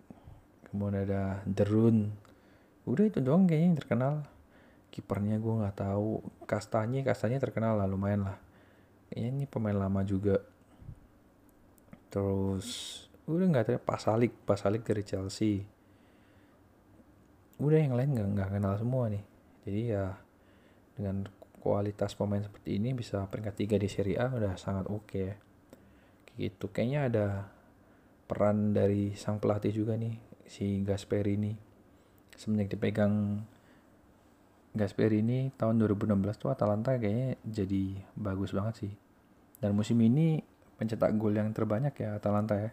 [0.68, 2.12] kemudian ada Derun.
[2.84, 4.14] Udah itu doang kayaknya yang terkenal.
[4.92, 6.22] Kipernya gue nggak tahu.
[6.44, 8.38] Kastanye Kastanye terkenal lah lumayan lah.
[9.10, 10.44] Kayaknya ini pemain lama juga.
[12.12, 15.73] Terus udah nggak tahu Pasalik Pasalik dari Chelsea
[17.64, 19.24] udah yang lain nggak nggak kenal semua nih.
[19.64, 20.06] Jadi ya
[20.94, 21.24] dengan
[21.64, 25.08] kualitas pemain seperti ini bisa peringkat tiga di Serie A udah sangat oke.
[25.08, 25.30] Okay.
[26.36, 26.68] gitu.
[26.74, 27.28] Kayaknya ada
[28.28, 30.18] peran dari sang pelatih juga nih
[30.50, 31.54] si Gasperini
[32.36, 33.46] semenjak dipegang
[34.74, 38.94] Gasperini tahun 2016 tuh Atalanta kayaknya jadi bagus banget sih.
[39.62, 40.42] Dan musim ini
[40.82, 42.72] pencetak gol yang terbanyak ya Atalanta ya.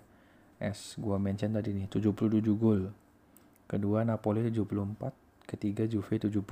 [0.61, 2.89] S gua mention tadi nih 77 gol
[3.71, 6.43] kedua Napoli 74 ketiga Juve 70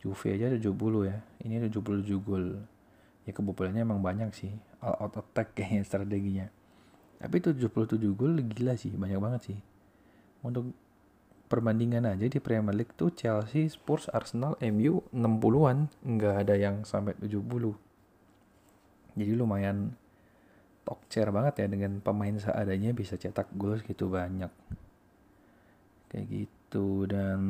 [0.00, 2.60] Juve aja 70 ya ini 77 gol.
[3.28, 6.46] Ya kebobolannya emang banyak sih all out attack kayaknya strateginya.
[7.20, 9.58] Tapi 77 gol gila sih banyak banget sih.
[10.40, 10.72] Untuk
[11.52, 17.12] perbandingan aja di Premier League tuh Chelsea, Spurs, Arsenal, MU 60-an nggak ada yang sampai
[17.20, 17.90] 70
[19.18, 19.98] jadi lumayan
[21.10, 24.50] chair banget ya dengan pemain seadanya bisa cetak gol segitu banyak
[26.10, 27.06] kayak gitu.
[27.06, 27.40] Dan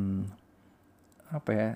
[1.33, 1.69] apa ya?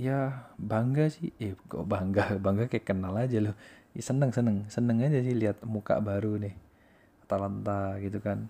[0.00, 0.18] Ya
[0.56, 1.30] bangga sih.
[1.36, 2.34] Eh kok bangga?
[2.44, 3.54] Bangga kayak kenal aja loh.
[3.92, 4.64] Ya, seneng seneng.
[4.72, 6.56] Seneng aja sih lihat muka baru nih.
[7.28, 8.48] Atalanta gitu kan.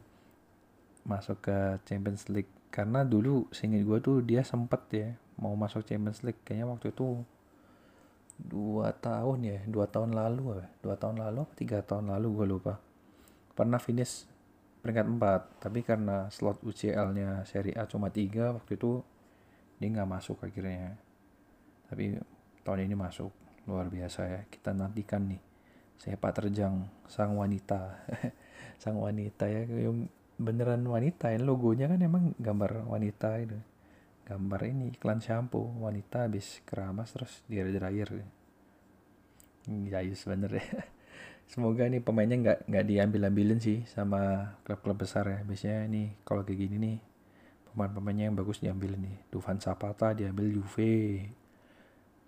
[1.02, 2.50] Masuk ke Champions League.
[2.70, 5.08] Karena dulu seingat gue tuh dia sempet ya
[5.42, 6.38] mau masuk Champions League.
[6.46, 7.26] Kayaknya waktu itu
[8.38, 9.58] dua tahun ya?
[9.66, 12.78] Dua tahun lalu dua tahun lalu tiga tahun lalu gue lupa.
[13.58, 14.29] Pernah finish
[14.80, 19.04] peringkat 4 tapi karena slot UCL-nya seri A cuma 3 waktu itu
[19.80, 21.00] dia nggak masuk akhirnya.
[21.88, 22.20] Tapi
[22.60, 23.32] tahun ini masuk.
[23.64, 24.40] Luar biasa ya.
[24.52, 25.40] Kita nantikan nih.
[25.96, 28.04] Sepak terjang sang wanita.
[28.80, 29.64] Sang wanita ya.
[30.36, 31.32] Beneran wanita.
[31.32, 33.56] Ya logonya kan emang gambar wanita itu.
[34.28, 35.80] Gambar ini iklan shampoo.
[35.80, 38.40] Wanita habis keramas terus di dryer.
[39.68, 40.64] Jayus bener ya
[41.50, 45.38] semoga nih pemainnya nggak nggak diambil ambilin sih sama klub-klub besar ya.
[45.42, 46.96] Biasanya nih kalau kayak gini nih
[47.74, 49.18] pemain-pemainnya yang bagus diambil nih.
[49.34, 51.26] Dufan Zapata diambil Juve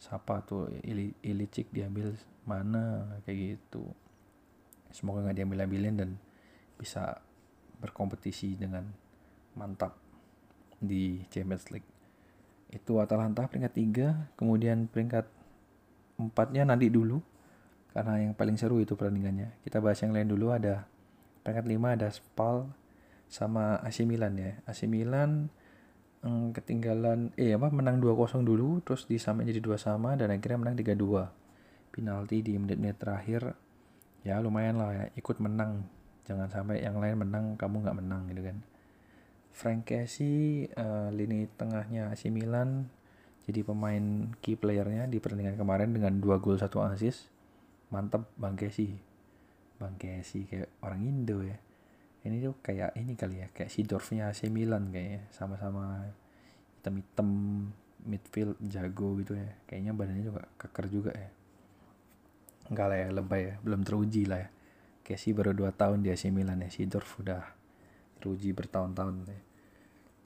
[0.03, 3.87] siapa tuh Ili, Ilicic diambil mana kayak gitu.
[4.91, 6.11] Semoga nggak diambil ambilin dan
[6.75, 7.23] bisa
[7.79, 8.91] berkompetisi dengan
[9.55, 9.95] mantap
[10.83, 11.87] di Champions League.
[12.75, 13.75] Itu Atalanta peringkat
[14.35, 15.31] 3 kemudian peringkat
[16.19, 17.23] empatnya nanti dulu
[17.93, 19.53] karena yang paling seru itu pertandingannya.
[19.65, 20.89] Kita bahas yang lain dulu ada
[21.45, 22.57] peringkat 5 ada Spal
[23.29, 24.57] sama AC Milan ya.
[24.65, 25.53] AC Milan
[26.25, 30.77] mm, ketinggalan eh apa menang 2-0 dulu terus disamain jadi dua sama dan akhirnya menang
[30.81, 31.93] 3-2.
[31.93, 33.53] Penalti di menit-menit terakhir
[34.25, 35.85] ya lumayan lah ya ikut menang.
[36.25, 38.57] Jangan sampai yang lain menang kamu nggak menang gitu kan.
[39.53, 42.89] Frank Casey uh, lini tengahnya AC Milan
[43.45, 47.29] jadi pemain key playernya di pertandingan kemarin dengan dua gol satu assist
[47.93, 49.13] mantap Bang Kesi
[49.83, 51.59] Bang Kesi kayak orang Indo ya.
[52.23, 56.07] Ini tuh kayak ini kali ya kayak si Dorfnya AC Milan kayaknya sama-sama
[56.79, 57.29] hitam-hitam
[58.07, 59.59] midfield jago gitu ya.
[59.67, 61.31] Kayaknya badannya juga keker juga ya.
[62.71, 64.49] Enggak lah ya lebay ya belum teruji lah ya.
[65.03, 67.43] Kesi baru 2 tahun di AC Milan ya si Dorf udah
[68.23, 69.43] teruji bertahun-tahun ya.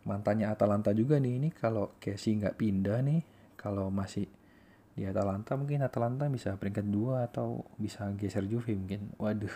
[0.06, 3.24] mantannya Atalanta juga nih ini kalau Kesi nggak pindah nih
[3.58, 4.28] kalau masih
[4.96, 9.12] di Atalanta mungkin Atalanta bisa peringkat dua atau bisa geser Juve mungkin.
[9.20, 9.52] Waduh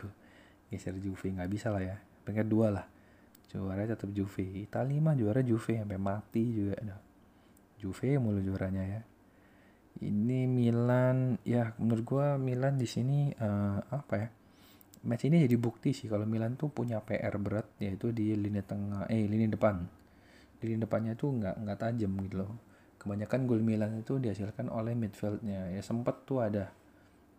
[0.69, 1.97] geser Juve nggak bisa lah ya.
[2.29, 2.87] Peringkat dua lah.
[3.49, 4.45] Juara tetap Juve.
[4.61, 6.77] Italia mah juara Juve sampai mati juga.
[6.85, 7.01] Nah.
[7.81, 9.01] Juve mulu juaranya ya.
[10.05, 14.29] Ini Milan ya menurut gua Milan di sini uh, apa ya?
[15.09, 19.09] Match ini jadi bukti sih kalau Milan tuh punya PR berat yaitu di lini tengah
[19.09, 19.81] eh lini depan.
[20.61, 22.70] Lini depannya tuh nggak nggak tajam gitu loh
[23.01, 25.73] kebanyakan gol Milan itu dihasilkan oleh midfieldnya.
[25.73, 26.69] Ya sempat tuh ada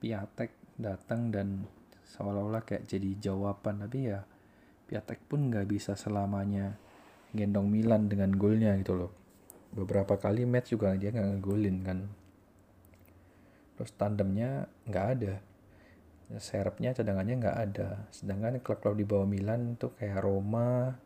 [0.01, 1.70] Piatek datang dan
[2.09, 4.26] seolah-olah kayak jadi jawaban tapi ya
[4.89, 6.76] Piatek pun nggak bisa selamanya
[7.32, 9.12] gendong Milan dengan golnya gitu loh.
[9.72, 11.99] Beberapa kali match juga dia nggak ngegolin kan.
[13.78, 15.34] Terus tandemnya nggak ada.
[16.41, 17.89] Serepnya cadangannya nggak ada.
[18.09, 20.97] Sedangkan klub-klub di bawah Milan tuh kayak Roma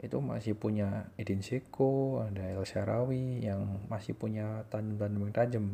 [0.00, 5.66] itu masih punya Edin Seko, ada El Sharawi yang masih punya tandem-tandem yang tajam.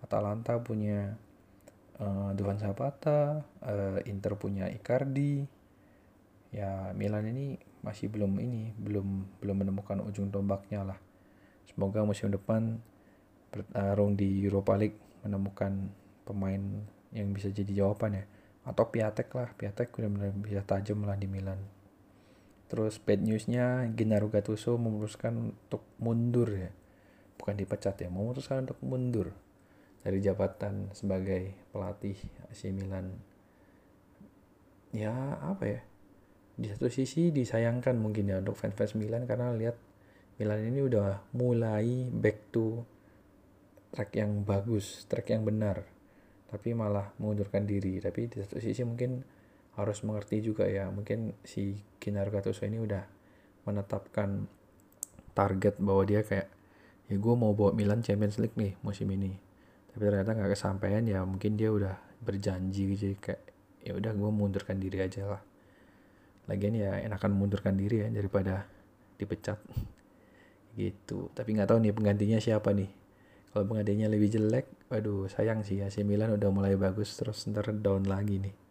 [0.00, 1.20] Atalanta punya
[2.00, 5.44] uh, Dufan Zapata uh, Inter punya Icardi.
[6.56, 10.98] Ya Milan ini masih belum ini belum belum menemukan ujung tombaknya lah.
[11.68, 12.80] Semoga musim depan
[13.52, 15.92] bertarung di Europa League menemukan
[16.24, 16.80] pemain
[17.12, 18.24] yang bisa jadi jawaban ya.
[18.64, 21.73] Atau Piatek lah Piatek benar-benar bisa tajam lah di Milan
[22.74, 26.74] terus bad newsnya Gennaro Gattuso memutuskan untuk mundur ya
[27.38, 29.30] bukan dipecat ya memutuskan untuk mundur
[30.02, 32.18] dari jabatan sebagai pelatih
[32.50, 33.14] AC Milan
[34.90, 35.80] ya apa ya
[36.58, 39.78] di satu sisi disayangkan mungkin ya untuk fans-fans Milan karena lihat
[40.34, 42.82] Milan ini udah mulai back to
[43.94, 45.86] track yang bagus, track yang benar.
[46.50, 48.02] Tapi malah mengundurkan diri.
[48.02, 49.22] Tapi di satu sisi mungkin
[49.74, 53.02] harus mengerti juga ya, mungkin si Gennaro Gattuso ini udah
[53.66, 54.46] menetapkan
[55.34, 56.46] target bahwa dia kayak
[57.10, 59.34] ya gue mau bawa Milan Champions League nih musim ini.
[59.90, 63.42] Tapi ternyata nggak kesampaian ya mungkin dia udah berjanji gitu kayak
[63.84, 65.42] ya udah gue mengundurkan diri aja lah.
[66.46, 68.68] Lagian ya enakan mundurkan diri ya daripada
[69.18, 69.58] dipecat.
[70.74, 71.30] Gitu.
[71.30, 72.90] Tapi nggak tahu nih penggantinya siapa nih.
[73.54, 78.10] Kalau penggantinya lebih jelek waduh sayang sih AC Milan udah mulai bagus terus ntar down
[78.10, 78.63] lagi nih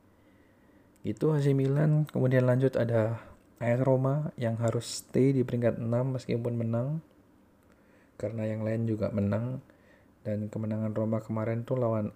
[1.03, 2.07] itu AC Milan.
[2.07, 3.19] Kemudian lanjut ada
[3.59, 7.03] AS Roma yang harus stay di peringkat 6 meskipun menang.
[8.15, 9.59] Karena yang lain juga menang.
[10.23, 12.15] Dan kemenangan Roma kemarin tuh lawan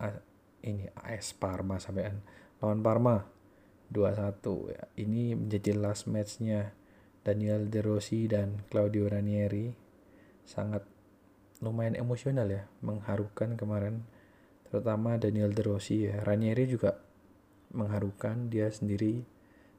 [0.63, 2.23] ini AS Parma sampean.
[2.63, 3.27] Lawan Parma
[3.91, 4.83] 2-1 ya.
[4.95, 6.71] Ini menjadi last matchnya
[7.27, 9.75] Daniel De Rossi dan Claudio Ranieri.
[10.47, 10.87] Sangat
[11.59, 14.07] lumayan emosional ya mengharukan kemarin.
[14.71, 16.23] Terutama Daniel De Rossi ya.
[16.23, 17.06] Ranieri juga
[17.77, 19.37] mengharukan dia sendiri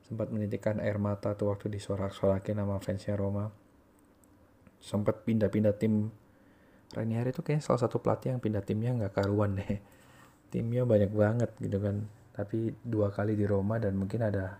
[0.08, 3.52] sempat menitikkan air mata tuh waktu disorak-sorakin nama fansnya Roma.
[4.80, 6.08] Sempat pindah-pindah tim.
[6.96, 9.68] Ranieri itu kayak salah satu pelatih yang pindah timnya nggak karuan deh.
[10.52, 12.08] Timnya banyak banget gitu kan.
[12.32, 14.56] Tapi dua kali di Roma dan mungkin ada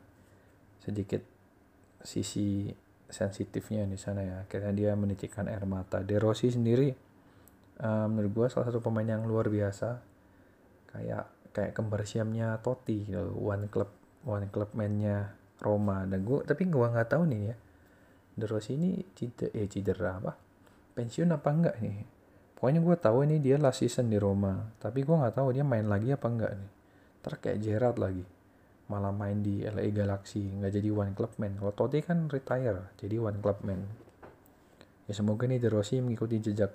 [0.85, 1.25] sedikit
[2.05, 2.69] sisi
[3.09, 4.39] sensitifnya di sana ya.
[4.53, 6.05] Karena dia menitikkan air mata.
[6.05, 6.93] De Rossi sendiri
[7.81, 10.05] uh, menurut gue salah satu pemain yang luar biasa.
[10.93, 13.35] Kayak kayak kembar siamnya Totti gitu.
[13.35, 13.91] One club
[14.25, 16.05] one club mainnya Roma.
[16.05, 17.57] Dan gue tapi gue nggak tahu nih ya
[18.39, 20.33] De ini cedera eh cedera apa?
[20.95, 22.07] Pensiun apa enggak nih?
[22.55, 25.87] Pokoknya gue tahu ini dia last season di Roma tapi gue nggak tahu dia main
[25.91, 26.71] lagi apa enggak nih.
[27.19, 27.59] Ntar kayak
[27.99, 28.25] lagi
[28.89, 31.59] malah main di LA Galaxy nggak jadi one club man.
[31.61, 33.85] Kalau Totti kan retire jadi one club man.
[35.05, 36.73] Ya semoga nih De Rossi mengikuti jejak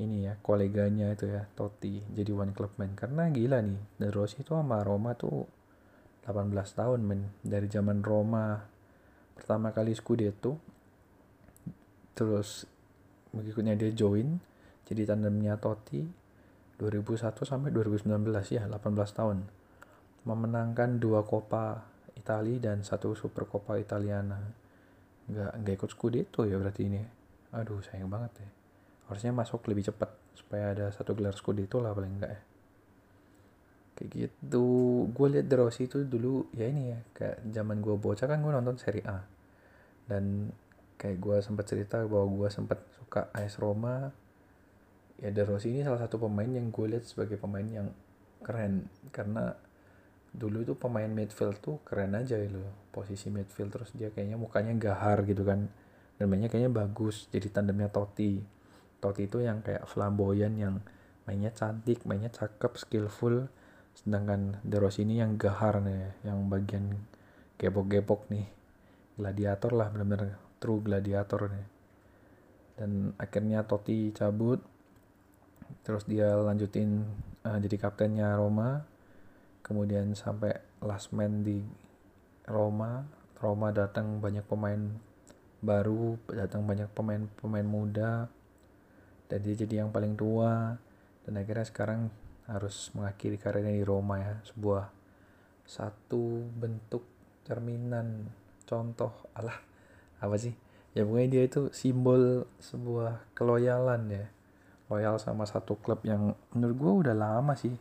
[0.00, 2.96] ini ya koleganya itu ya Totti jadi one club man.
[2.96, 5.44] Karena gila nih De Rossi itu sama Roma tuh
[6.24, 7.28] 18 tahun men.
[7.44, 8.56] Dari zaman Roma
[9.36, 10.56] pertama kali Scudetto
[12.12, 12.68] terus
[13.32, 14.36] berikutnya dia join
[14.84, 16.04] jadi tandemnya Totti
[16.76, 18.08] 2001 sampai 2019
[18.48, 19.38] ya 18 tahun.
[20.22, 21.84] Memenangkan dua Coppa
[22.14, 24.40] Italia dan satu Super Coppa Italiana.
[25.28, 27.02] Nggak nggak ikut Scudetto ya berarti ini
[27.52, 28.61] aduh sayang banget ya
[29.12, 32.40] harusnya masuk lebih cepat supaya ada satu gelar Scudetto lah paling enggak ya.
[33.92, 34.64] Kayak gitu.
[35.12, 38.52] Gue liat De Rossi itu dulu ya ini ya kayak zaman gue bocah kan gue
[38.52, 39.20] nonton Serie A.
[40.08, 40.48] Dan
[40.96, 44.08] kayak gue sempat cerita bahwa gue sempat suka AS Roma.
[45.20, 47.92] Ya De Rossi ini salah satu pemain yang gue lihat sebagai pemain yang
[48.40, 48.88] keren.
[49.12, 49.52] Karena
[50.32, 52.88] dulu itu pemain midfield tuh keren aja loh.
[52.88, 55.68] Posisi midfield terus dia kayaknya mukanya gahar gitu kan.
[56.16, 58.61] Dan mainnya kayaknya bagus jadi tandemnya Totti
[59.02, 60.78] Totti itu yang kayak flamboyan yang
[61.26, 63.50] mainnya cantik mainnya cakep skillful.
[63.98, 67.02] Sedangkan De Rossi ini yang gahar nih yang bagian
[67.58, 68.46] gepok-gepok nih.
[69.18, 71.66] Gladiator lah benar-benar true gladiator nih.
[72.78, 74.62] Dan akhirnya Totti cabut.
[75.82, 77.02] Terus dia lanjutin
[77.42, 78.86] uh, jadi kaptennya Roma.
[79.66, 81.58] Kemudian sampai last man di
[82.46, 83.02] Roma.
[83.42, 84.78] Roma datang banyak pemain
[85.62, 88.26] baru datang banyak pemain-pemain muda
[89.32, 90.76] dan dia jadi yang paling tua.
[91.24, 92.12] Dan akhirnya sekarang
[92.44, 94.36] harus mengakhiri karirnya di Roma ya.
[94.44, 94.92] Sebuah
[95.64, 97.08] satu bentuk
[97.48, 98.28] cerminan
[98.68, 99.56] contoh Allah
[100.20, 100.52] apa sih?
[100.92, 104.28] Ya pokoknya dia itu simbol sebuah keloyalan ya.
[104.92, 107.72] Loyal sama satu klub yang menurut gue udah lama sih.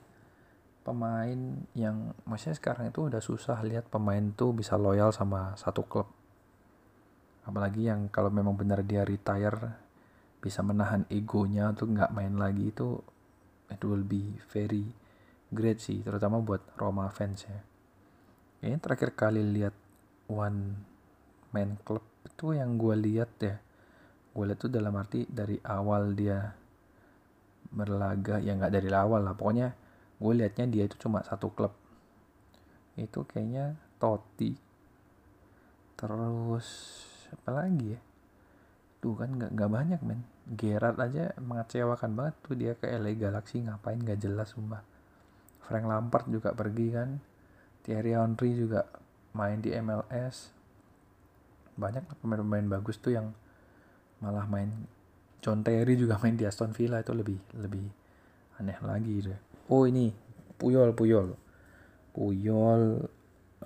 [0.88, 6.08] Pemain yang maksudnya sekarang itu udah susah lihat pemain tuh bisa loyal sama satu klub.
[7.43, 9.80] Apalagi yang kalau memang benar dia retire
[10.42, 12.98] bisa menahan egonya untuk nggak main lagi itu
[13.70, 14.89] it will be very
[15.54, 17.62] great sih terutama buat Roma fans ya.
[18.66, 19.74] Ini terakhir kali lihat
[20.26, 20.82] one
[21.54, 23.62] man club itu yang gue lihat ya.
[24.34, 26.58] Gue lihat tuh dalam arti dari awal dia
[27.72, 29.72] berlaga ya nggak dari awal lah pokoknya
[30.20, 31.74] gue liatnya dia itu cuma satu klub.
[32.98, 34.58] Itu kayaknya Totti.
[35.94, 36.68] Terus
[37.30, 38.02] apa lagi ya?
[39.02, 44.02] Tuh kan nggak banyak men Gerard aja mengecewakan banget tuh dia ke LA Galaxy ngapain
[44.02, 44.82] nggak jelas sumpah.
[45.62, 47.22] Frank Lampard juga pergi kan.
[47.82, 48.86] Thierry Henry juga
[49.34, 50.54] main di MLS
[51.72, 53.34] banyak pemain-pemain bagus tuh yang
[54.22, 54.70] malah main.
[55.42, 57.89] John Terry juga main di Aston Villa itu lebih lebih
[58.62, 59.39] aneh lagi deh
[59.72, 60.12] oh ini
[60.60, 61.34] Puyol Puyol.
[62.14, 63.02] Puyol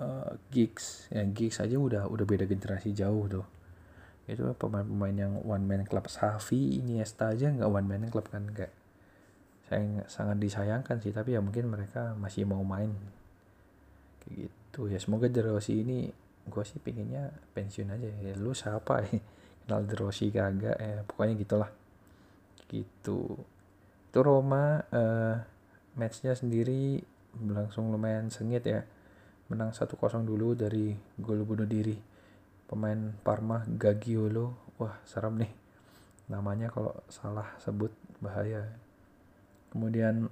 [0.00, 1.10] uh, Giggs.
[1.12, 3.44] Ya Giggs aja udah udah beda generasi jauh tuh
[4.26, 6.10] itu pemain-pemain yang one man club?
[6.10, 8.74] Safi Iniesta aja nggak one man club kan kayak
[9.66, 12.90] saya sangat disayangkan sih tapi ya mungkin mereka masih mau main.
[14.22, 14.90] Kayak gitu.
[14.90, 16.10] Ya semoga Jerosi ini
[16.46, 18.10] gue sih pinginnya pensiun aja.
[18.22, 19.18] Ya lu siapa ya?
[19.66, 21.70] Kenal Jerosi kagak ya pokoknya gitulah.
[22.66, 23.38] Gitu.
[24.10, 25.38] Itu Roma uh,
[25.94, 26.98] matchnya sendiri
[27.34, 28.82] berlangsung lumayan sengit ya.
[29.46, 29.94] Menang 1-0
[30.26, 32.15] dulu dari gol bunuh diri
[32.66, 34.54] pemain Parma Gagiolo.
[34.78, 35.52] Wah serem nih.
[36.30, 38.66] Namanya kalau salah sebut bahaya.
[39.70, 40.28] Kemudian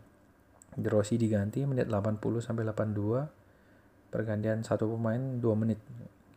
[0.75, 5.79] Rossi diganti menit 80 sampai 82 pergantian satu pemain 2 menit.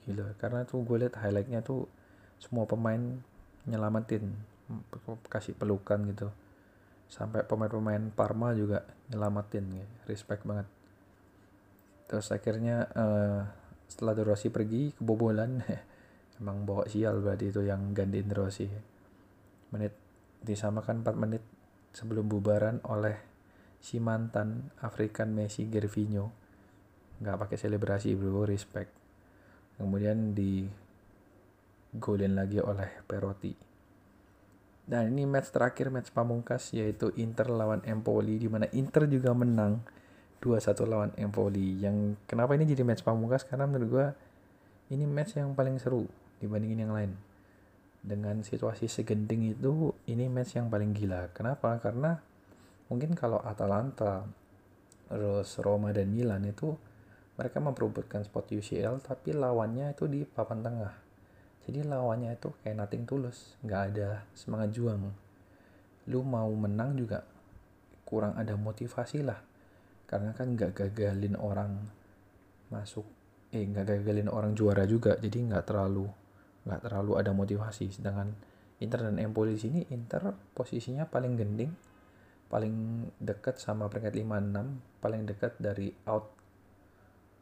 [0.06, 1.90] Gila karena tuh gue liat highlightnya tuh
[2.38, 3.02] semua pemain
[3.66, 4.34] nyelamatin
[5.28, 6.30] kasih pelukan gitu.
[7.08, 9.88] Sampai pemain-pemain Parma juga nyelamatin ya.
[10.06, 10.68] respect banget.
[12.08, 13.42] Terus akhirnya uh,
[13.88, 15.64] setelah De Rossi pergi kebobolan.
[16.40, 18.68] Emang bawa sial berarti itu yang gantiin De Rossi.
[19.74, 19.96] Menit
[20.44, 21.44] disamakan 4 menit
[21.96, 23.18] sebelum bubaran oleh
[23.82, 26.30] si mantan African Messi Gervinho.
[27.18, 28.94] Nggak pakai selebrasi bro respect.
[29.82, 30.66] Kemudian di
[31.98, 33.54] golin lagi oleh Perotti.
[34.88, 39.84] Dan ini match terakhir match pamungkas yaitu Inter lawan Empoli di mana Inter juga menang
[40.42, 44.08] 2-1 lawan Empoli yang kenapa ini jadi match pamungkas karena menurut gue
[44.94, 46.06] ini match yang paling seru
[46.38, 47.12] dibandingin yang lain
[48.08, 51.28] dengan situasi segenting itu ini match yang paling gila.
[51.36, 51.76] Kenapa?
[51.84, 52.16] Karena
[52.88, 54.24] mungkin kalau Atalanta,
[55.12, 56.72] terus Roma dan Milan itu
[57.36, 60.94] mereka memperebutkan spot UCL tapi lawannya itu di papan tengah.
[61.68, 65.12] Jadi lawannya itu kayak nothing tulus, nggak ada semangat juang.
[66.08, 67.28] Lu mau menang juga
[68.08, 69.44] kurang ada motivasi lah.
[70.08, 71.84] Karena kan nggak gagalin orang
[72.72, 73.06] masuk,
[73.52, 76.08] eh nggak gagalin orang juara juga, jadi nggak terlalu
[76.68, 77.92] nggak terlalu ada motivasi.
[77.92, 78.36] Sedangkan
[78.84, 81.72] Inter dan Empoli di sini Inter posisinya paling gending
[82.48, 86.32] paling dekat sama peringkat 5-6 paling dekat dari out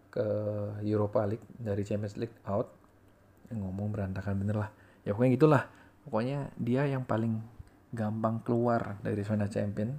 [0.10, 0.28] ke
[0.82, 2.72] Europa League dari Champions League out.
[3.52, 4.70] Ngomong berantakan bener lah.
[5.06, 5.64] Ya pokoknya gitulah.
[6.08, 7.38] Pokoknya dia yang paling
[7.94, 9.94] gampang keluar dari zona champion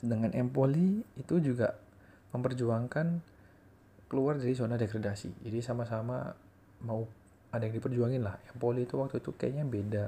[0.00, 1.76] sedangkan Empoli itu juga
[2.32, 3.20] memperjuangkan
[4.08, 5.44] keluar dari zona degradasi.
[5.44, 6.32] Jadi sama-sama
[6.82, 7.04] mau
[7.52, 8.40] ada yang diperjuangin lah.
[8.50, 10.06] Empoli itu waktu itu kayaknya beda.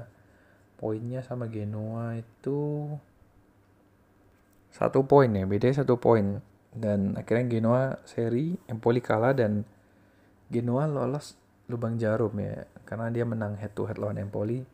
[0.75, 2.89] Poinnya sama Genoa itu
[4.73, 6.41] satu poin ya beda satu poin.
[6.73, 9.61] Dan akhirnya Genoa seri Empoli kalah dan
[10.49, 11.37] Genoa lolos
[11.69, 12.65] lubang jarum ya.
[12.83, 14.65] Karena dia menang head to head lawan Empoli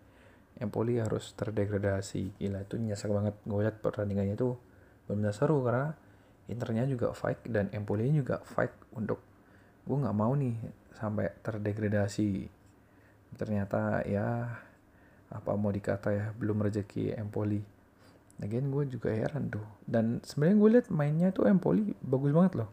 [0.60, 2.36] Empoli harus terdegradasi.
[2.36, 3.36] Gila itu nyesek banget.
[3.48, 4.60] Gue liat pertandingannya itu
[5.10, 5.92] benar seru karena
[6.50, 9.22] Internya juga fight dan Empoli juga fight untuk
[9.86, 10.58] gue nggak mau nih
[10.98, 12.50] sampai terdegradasi.
[13.38, 14.50] Ternyata ya
[15.30, 17.62] apa mau dikata ya belum rezeki Empoli
[18.40, 19.68] Lagian gue juga heran tuh.
[19.84, 22.72] Dan sebenarnya gue liat mainnya tuh Empoli bagus banget loh.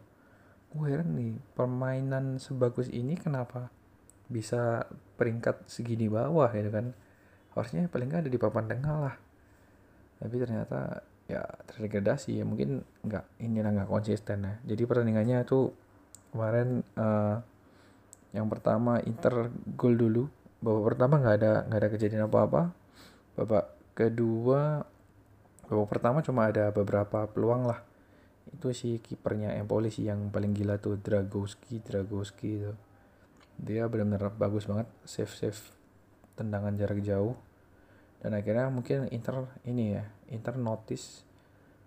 [0.71, 3.67] Gue heran nih permainan sebagus ini kenapa
[4.31, 4.87] bisa
[5.19, 6.95] peringkat segini bawah gitu kan?
[7.51, 9.15] Harusnya paling nggak ada di papan tengah lah.
[10.23, 14.53] Tapi ternyata ya terdegradasi ya mungkin nggak ini nggak konsisten ya.
[14.63, 15.75] Jadi pertandingannya tuh
[16.31, 17.43] kemarin uh,
[18.31, 20.23] yang pertama Inter gol dulu.
[20.63, 22.71] Babak pertama nggak ada nggak ada kejadian apa-apa.
[23.35, 24.87] Babak kedua
[25.67, 27.83] babak pertama cuma ada beberapa peluang lah.
[28.47, 32.73] Itu si kipernya Empoli sih yang paling gila tuh Dragowski Dragowski itu.
[33.59, 35.59] Dia benar-benar bagus banget save save
[36.39, 37.35] tendangan jarak jauh
[38.17, 41.25] dan akhirnya mungkin Inter ini ya Inter notice.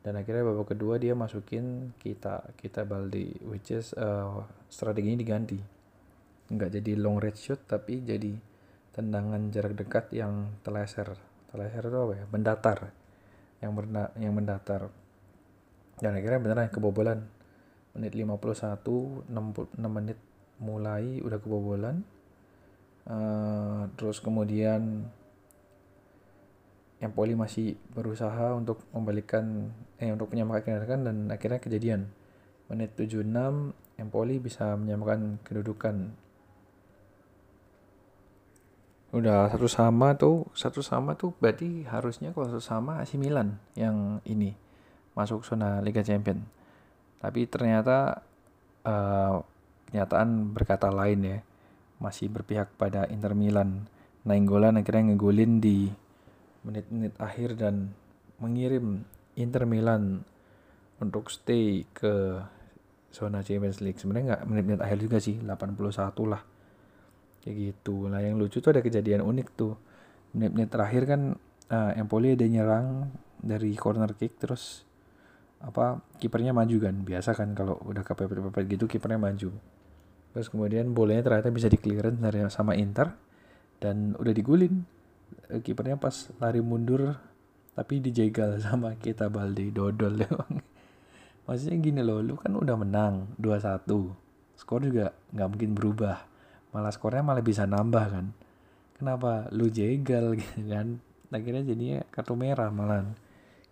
[0.01, 4.41] Dan akhirnya babak kedua dia masukin kita kita Baldi which is uh,
[4.73, 5.59] strategi ini diganti.
[6.51, 8.33] Nggak jadi long range shot tapi jadi
[8.97, 11.15] tendangan jarak dekat yang teleser
[11.53, 12.25] teleser itu apa ya?
[12.33, 12.79] Mendatar.
[13.61, 14.89] Yang berna yang mendatar.
[16.01, 17.21] Dan akhirnya beneran kebobolan.
[17.93, 20.17] Menit 51 6, 6 menit
[20.63, 22.01] mulai udah kebobolan.
[23.05, 25.11] Uh, terus kemudian
[27.01, 32.13] yang poli masih berusaha untuk membalikan eh untuk menyamakan dan akhirnya kejadian.
[32.69, 33.27] Menit 76
[34.01, 36.13] Empoli bisa menyamakan kedudukan.
[39.11, 44.23] Udah satu sama tuh satu sama tuh berarti harusnya kalau satu sama AC Milan yang
[44.23, 44.55] ini
[45.19, 46.47] masuk zona Liga Champion
[47.21, 48.25] tapi ternyata
[48.89, 49.45] uh,
[49.93, 51.39] kenyataan berkata lain ya.
[52.01, 53.85] Masih berpihak pada Inter Milan.
[54.25, 55.93] Nainggolan akhirnya ngegolin di
[56.65, 57.93] menit-menit akhir dan
[58.41, 59.05] mengirim
[59.37, 60.25] Inter Milan
[61.01, 62.41] untuk stay ke
[63.11, 63.99] zona Champions League.
[63.99, 65.77] Sebenarnya nggak menit-menit akhir juga sih 81
[66.29, 66.43] lah.
[67.41, 68.09] Kayak gitu.
[68.13, 69.75] Lah yang lucu tuh ada kejadian unik tuh.
[70.37, 71.21] Menit-menit terakhir kan
[71.73, 74.85] uh, Empoli ada nyerang dari corner kick terus
[75.61, 76.95] apa kipernya maju kan.
[77.01, 79.51] Biasa kan kalau udah kepepet-pepet gitu kipernya maju.
[80.31, 83.11] Terus kemudian bolanya ternyata bisa di clearance dari sama Inter
[83.81, 85.00] dan udah digulin
[85.63, 87.19] kipernya pas lari mundur
[87.75, 89.75] tapi dijegal sama kita Baldi.
[89.75, 90.31] Dodol ya
[91.49, 93.91] maksudnya gini loh lu kan udah menang 2-1
[94.55, 96.17] skor juga nggak mungkin berubah.
[96.71, 98.27] Malah skornya malah bisa nambah kan?
[98.95, 101.01] Kenapa lu jegal gitu kan?
[101.33, 103.09] Akhirnya jadinya kartu merah malah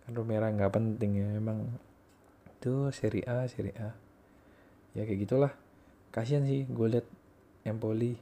[0.03, 1.69] kartu merah nggak penting ya emang.
[2.57, 3.95] Itu seri A seri A.
[4.97, 5.53] Ya kayak gitulah.
[6.09, 7.05] Kasihan sih gue liat
[7.63, 8.17] Empoli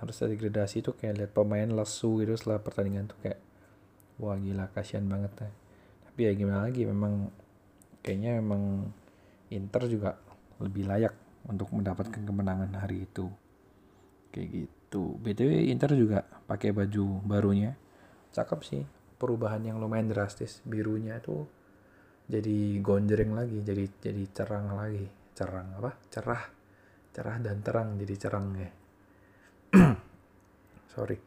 [0.00, 3.40] harus ada degradasi tuh kayak liat pemain lesu gitu setelah pertandingan tuh kayak
[4.16, 5.50] wah gila kasihan banget ya.
[6.08, 7.28] Tapi ya gimana lagi memang
[8.00, 8.88] kayaknya memang
[9.52, 10.16] Inter juga
[10.56, 11.12] lebih layak
[11.48, 13.28] untuk mendapatkan kemenangan hari itu.
[14.32, 15.20] Kayak gitu.
[15.20, 17.76] Btw Inter juga pakai baju barunya.
[18.32, 18.82] Cakep sih
[19.20, 20.64] perubahan yang lumayan drastis.
[20.64, 21.44] Birunya itu
[22.30, 25.04] jadi gonjreng lagi jadi jadi cerang lagi.
[25.36, 25.92] Cerang apa?
[26.08, 26.44] Cerah.
[27.12, 28.79] Cerah dan terang jadi cerang ya
[30.94, 31.18] sorry.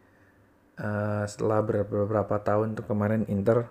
[0.74, 3.70] Uh, setelah beberapa, tahun tuh kemarin Inter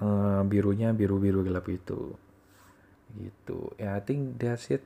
[0.00, 2.16] uh, birunya biru biru gelap itu
[3.16, 3.72] gitu.
[3.80, 4.84] Ya I think that's it.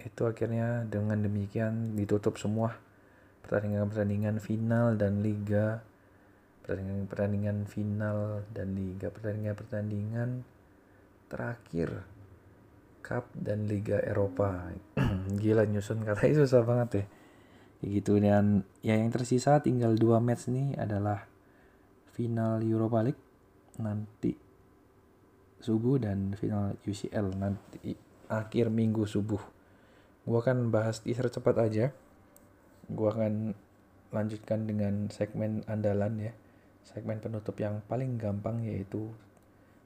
[0.00, 2.76] Itu akhirnya dengan demikian ditutup semua
[3.44, 5.84] pertandingan-pertandingan final dan liga.
[6.64, 9.08] Pertandingan-pertandingan final dan liga.
[9.12, 10.44] Pertandingan-pertandingan
[11.30, 12.04] terakhir
[13.00, 14.70] Cup dan Liga Eropa.
[15.40, 17.04] Gila nyusun katanya susah banget ya
[17.84, 18.20] gitu.
[18.20, 21.24] Dan ya yang tersisa tinggal dua match nih adalah
[22.12, 23.22] final Europa League
[23.80, 24.36] nanti
[25.60, 27.96] subuh dan final UCL nanti
[28.28, 29.40] akhir minggu subuh.
[30.24, 31.86] Gue akan bahas teaser cepat aja.
[32.88, 33.56] Gue akan
[34.10, 36.32] lanjutkan dengan segmen andalan ya.
[36.84, 39.12] Segmen penutup yang paling gampang yaitu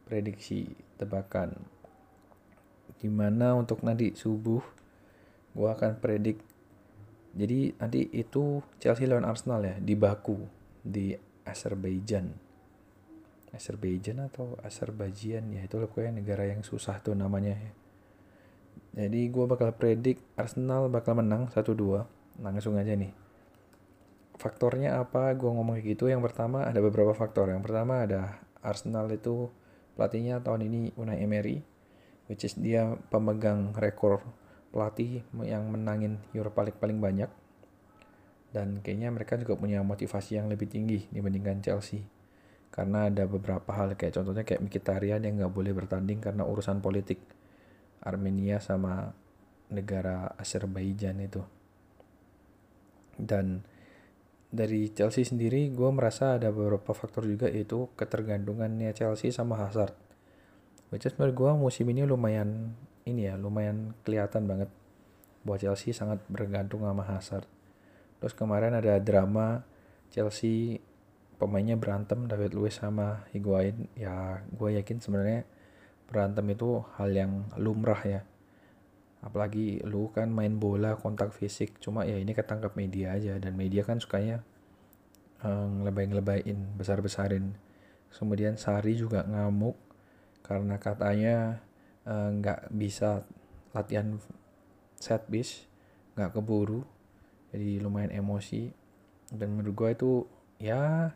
[0.07, 1.59] prediksi tebakan.
[3.01, 4.62] Di mana untuk nanti subuh
[5.55, 6.42] gue akan predik
[7.35, 10.39] jadi nanti itu Chelsea lawan Arsenal ya di Baku
[10.80, 11.12] di
[11.45, 12.30] Azerbaijan
[13.55, 17.72] Azerbaijan atau Azerbaijan ya itu pokoknya negara yang susah tuh namanya ya
[18.95, 22.07] jadi gue bakal predik Arsenal bakal menang 1-2.
[22.39, 23.11] Langsung aja nih.
[24.39, 25.35] Faktornya apa?
[25.35, 26.07] Gue ngomong kayak gitu.
[26.07, 27.51] Yang pertama ada beberapa faktor.
[27.51, 29.51] Yang pertama ada Arsenal itu
[29.99, 31.59] pelatihnya tahun ini Unai Emery.
[32.30, 34.22] Which is dia pemegang rekor
[34.75, 37.31] pelatih yang menangin Europa League paling banyak.
[38.51, 42.03] Dan kayaknya mereka juga punya motivasi yang lebih tinggi dibandingkan Chelsea.
[42.75, 47.22] Karena ada beberapa hal kayak contohnya kayak Mkhitaryan yang nggak boleh bertanding karena urusan politik
[48.03, 49.14] Armenia sama
[49.70, 51.41] negara Azerbaijan itu
[53.18, 53.62] dan
[54.55, 59.95] dari Chelsea sendiri gue merasa ada beberapa faktor juga yaitu ketergantungannya Chelsea sama Hazard
[60.95, 62.75] which is menurut gue musim ini lumayan
[63.05, 64.71] ini ya lumayan kelihatan banget.
[65.45, 67.45] Bahwa Chelsea sangat bergantung sama Hazard.
[68.21, 69.61] Terus kemarin ada drama
[70.09, 70.81] Chelsea
[71.37, 73.93] pemainnya berantem David Luiz sama Higuain.
[73.93, 75.45] Ya gue yakin sebenarnya
[76.09, 78.21] berantem itu hal yang lumrah ya.
[79.21, 81.77] Apalagi lu kan main bola kontak fisik.
[81.81, 83.37] Cuma ya ini ketangkap media aja.
[83.37, 84.41] Dan media kan sukanya
[85.45, 87.53] uh, ngelebay-ngelebayin besar-besarin.
[88.15, 89.75] Kemudian Sari juga ngamuk
[90.45, 91.74] karena katanya eh,
[92.05, 93.25] nggak uh, bisa
[93.73, 94.21] latihan
[95.01, 95.69] set piece
[96.15, 96.85] nggak keburu.
[97.51, 98.71] Jadi lumayan emosi.
[99.31, 100.11] Dan menurut gue itu
[100.63, 101.11] ya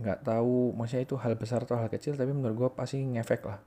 [0.00, 3.60] nggak tahu maksudnya itu hal besar atau hal kecil tapi menurut gue pasti ngefek lah.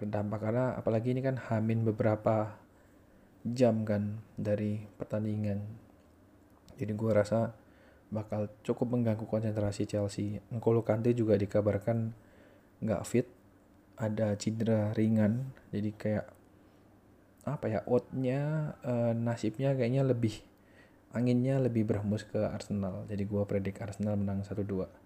[0.00, 2.58] Berdampak karena apalagi ini kan hamin beberapa
[3.46, 5.62] jam kan dari pertandingan.
[6.78, 7.54] Jadi gue rasa
[8.12, 10.42] bakal cukup mengganggu konsentrasi Chelsea.
[10.52, 12.12] N'Golo Kante juga dikabarkan
[12.82, 13.28] nggak fit
[13.96, 16.26] ada cedera ringan jadi kayak
[17.42, 20.40] apa ya outnya e, nasibnya kayaknya lebih
[21.10, 25.02] anginnya lebih berhembus ke Arsenal jadi gue predik Arsenal menang 1-2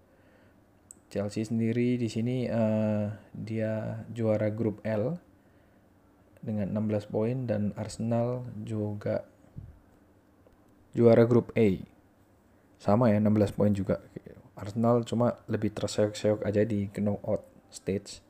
[1.07, 5.15] Chelsea sendiri di sini uh, dia juara grup L
[6.43, 9.23] dengan 16 poin dan Arsenal juga
[10.91, 11.79] juara grup A.
[12.77, 14.03] Sama ya 16 poin juga.
[14.57, 18.25] Arsenal cuma lebih terseok-seok aja di knockout stage.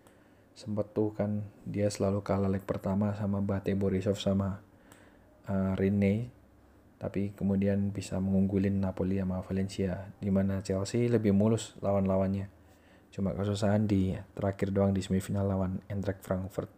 [0.58, 4.58] Sempat tuh kan dia selalu kalah leg pertama sama Bate Borisov sama
[5.46, 6.34] uh, Rene.
[6.98, 10.10] Tapi kemudian bisa mengunggulin Napoli sama Valencia.
[10.18, 12.50] Di mana Chelsea lebih mulus lawan-lawannya.
[13.14, 16.74] Cuma kesusahan di terakhir doang di semifinal lawan Eintracht Frankfurt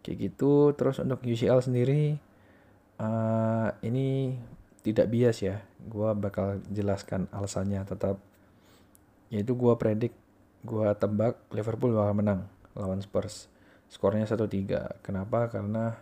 [0.00, 2.16] kayak gitu terus untuk UCL sendiri
[3.00, 4.36] uh, ini
[4.80, 8.16] tidak bias ya gue bakal jelaskan alasannya tetap
[9.28, 10.16] yaitu gue predik
[10.64, 12.40] gue tebak Liverpool bakal menang
[12.74, 13.50] lawan Spurs.
[13.90, 15.50] Skornya 1-3 kenapa?
[15.50, 15.98] Karena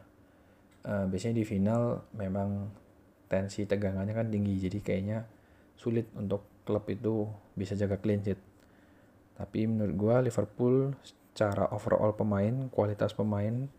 [0.85, 2.69] uh, biasanya di final memang
[3.29, 5.19] tensi tegangannya kan tinggi jadi kayaknya
[5.77, 8.41] sulit untuk klub itu bisa jaga clean sheet.
[9.39, 13.71] Tapi menurut gue Liverpool secara overall pemain kualitas pemain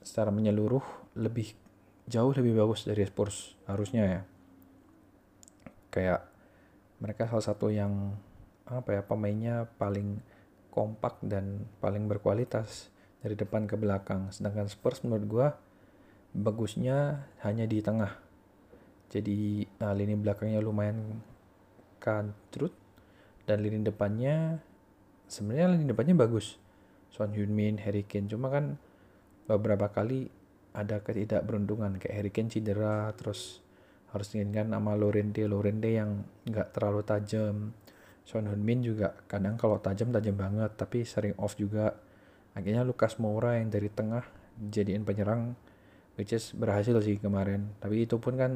[0.00, 0.82] secara menyeluruh
[1.20, 1.52] lebih
[2.08, 4.22] jauh lebih bagus dari Spurs harusnya ya.
[5.92, 6.20] Kayak
[6.98, 8.16] mereka salah satu yang
[8.70, 10.22] apa ya pemainnya paling
[10.70, 12.88] kompak dan paling berkualitas
[13.20, 14.32] dari depan ke belakang.
[14.32, 15.48] Sedangkan Spurs menurut gua
[16.32, 18.16] bagusnya hanya di tengah.
[19.10, 21.18] Jadi nah, lini belakangnya lumayan
[21.98, 22.72] kantrut
[23.44, 24.62] dan lini depannya
[25.26, 26.56] sebenarnya lini depannya bagus.
[27.10, 28.78] Son Heung-min, Harry Kane cuma kan
[29.50, 30.30] beberapa kali
[30.70, 31.98] ada ketidakberuntungan.
[31.98, 33.58] Kayak Harry Kane cedera terus
[34.14, 35.42] harus diinginkan sama Lorente.
[35.50, 37.74] Lorente yang nggak terlalu tajam
[38.30, 41.98] Son Heung-min juga kadang kalau tajam tajam banget tapi sering off juga
[42.54, 44.22] akhirnya Lucas Moura yang dari tengah
[44.62, 45.58] jadiin penyerang
[46.14, 48.52] which is berhasil sih kemarin tapi itu pun kan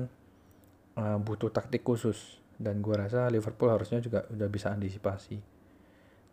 [0.94, 5.42] uh, butuh taktik khusus dan gue rasa Liverpool harusnya juga udah bisa antisipasi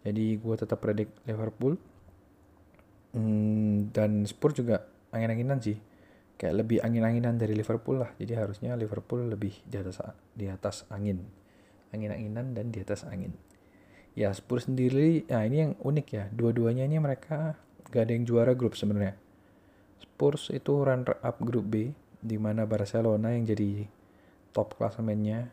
[0.05, 1.81] jadi gue tetap predik Liverpool
[3.11, 5.77] Hmm, dan Spurs juga angin-anginan sih.
[6.39, 8.11] Kayak lebih angin-anginan dari Liverpool lah.
[8.17, 9.99] Jadi harusnya Liverpool lebih di atas
[10.33, 11.21] di atas angin.
[11.91, 13.35] Angin-anginan dan di atas angin.
[14.11, 16.25] Ya Spurs sendiri, nah ini yang unik ya.
[16.31, 17.55] Dua-duanya ini mereka
[17.91, 19.15] gak ada yang juara grup sebenarnya.
[19.99, 23.87] Spurs itu runner up grup B, di mana Barcelona yang jadi
[24.51, 25.51] top klasemennya.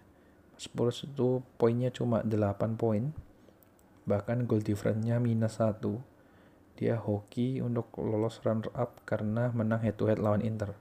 [0.59, 3.15] Spurs itu poinnya cuma 8 poin.
[4.09, 5.83] Bahkan goal difference-nya minus 1
[6.79, 10.79] dia hoki untuk lolos runner up karena menang head to head lawan Inter.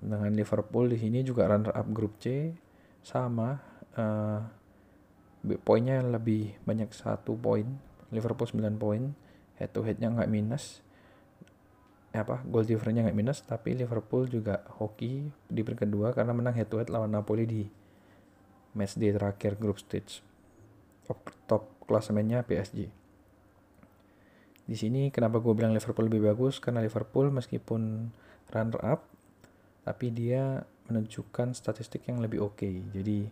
[0.00, 2.56] Dengan Liverpool di sini juga runner up grup C
[3.04, 3.60] sama
[3.96, 4.40] uh,
[5.64, 7.66] poinnya lebih banyak satu poin.
[8.10, 9.14] Liverpool 9 poin,
[9.56, 10.82] head to headnya nggak minus.
[12.10, 16.66] Apa goal difference-nya nggak minus, tapi Liverpool juga hoki di peringkat kedua karena menang head
[16.66, 17.62] to head lawan Napoli di
[18.74, 20.26] match day terakhir grup stage.
[21.06, 23.00] Top, top klasemennya PSG
[24.70, 28.14] di sini kenapa gue bilang Liverpool lebih bagus karena Liverpool meskipun
[28.54, 29.02] runner up
[29.82, 32.78] tapi dia menunjukkan statistik yang lebih oke okay.
[32.94, 33.26] jadi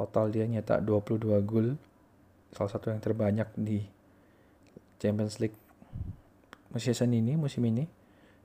[0.00, 1.76] total dia nyetak 22 gol
[2.56, 3.84] salah satu yang terbanyak di
[4.96, 5.56] Champions League
[6.72, 7.84] musim ini musim ini.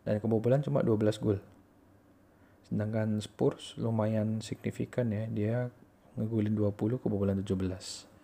[0.06, 1.40] Dan kebobolan cuma 12 gol.
[2.68, 5.56] Sedangkan Spurs lumayan signifikan ya dia
[6.14, 8.16] ngegulin 20 kebobolan 17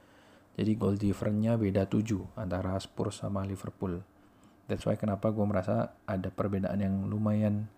[0.60, 4.04] jadi goal difference-nya beda 7 antara Spurs sama Liverpool.
[4.68, 7.72] That's why kenapa gue merasa ada perbedaan yang lumayan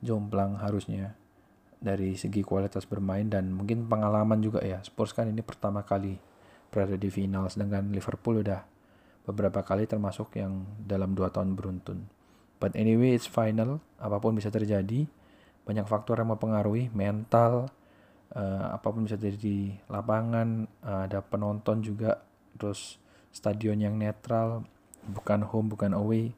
[0.00, 1.16] jomplang harusnya
[1.80, 4.84] dari segi kualitas bermain dan mungkin pengalaman juga ya.
[4.84, 6.20] Spurs kan ini pertama kali
[6.70, 8.62] berada di final sedangkan Liverpool udah
[9.26, 12.04] beberapa kali termasuk yang dalam dua tahun beruntun.
[12.60, 13.80] But anyway, it's final.
[13.96, 15.08] Apa pun bisa terjadi.
[15.64, 17.72] Banyak faktor yang mempengaruhi mental,
[18.34, 22.22] uh, apa pun bisa jadi di lapangan uh, ada penonton juga
[22.58, 23.00] terus
[23.30, 24.66] stadion yang netral
[25.06, 26.34] bukan home bukan away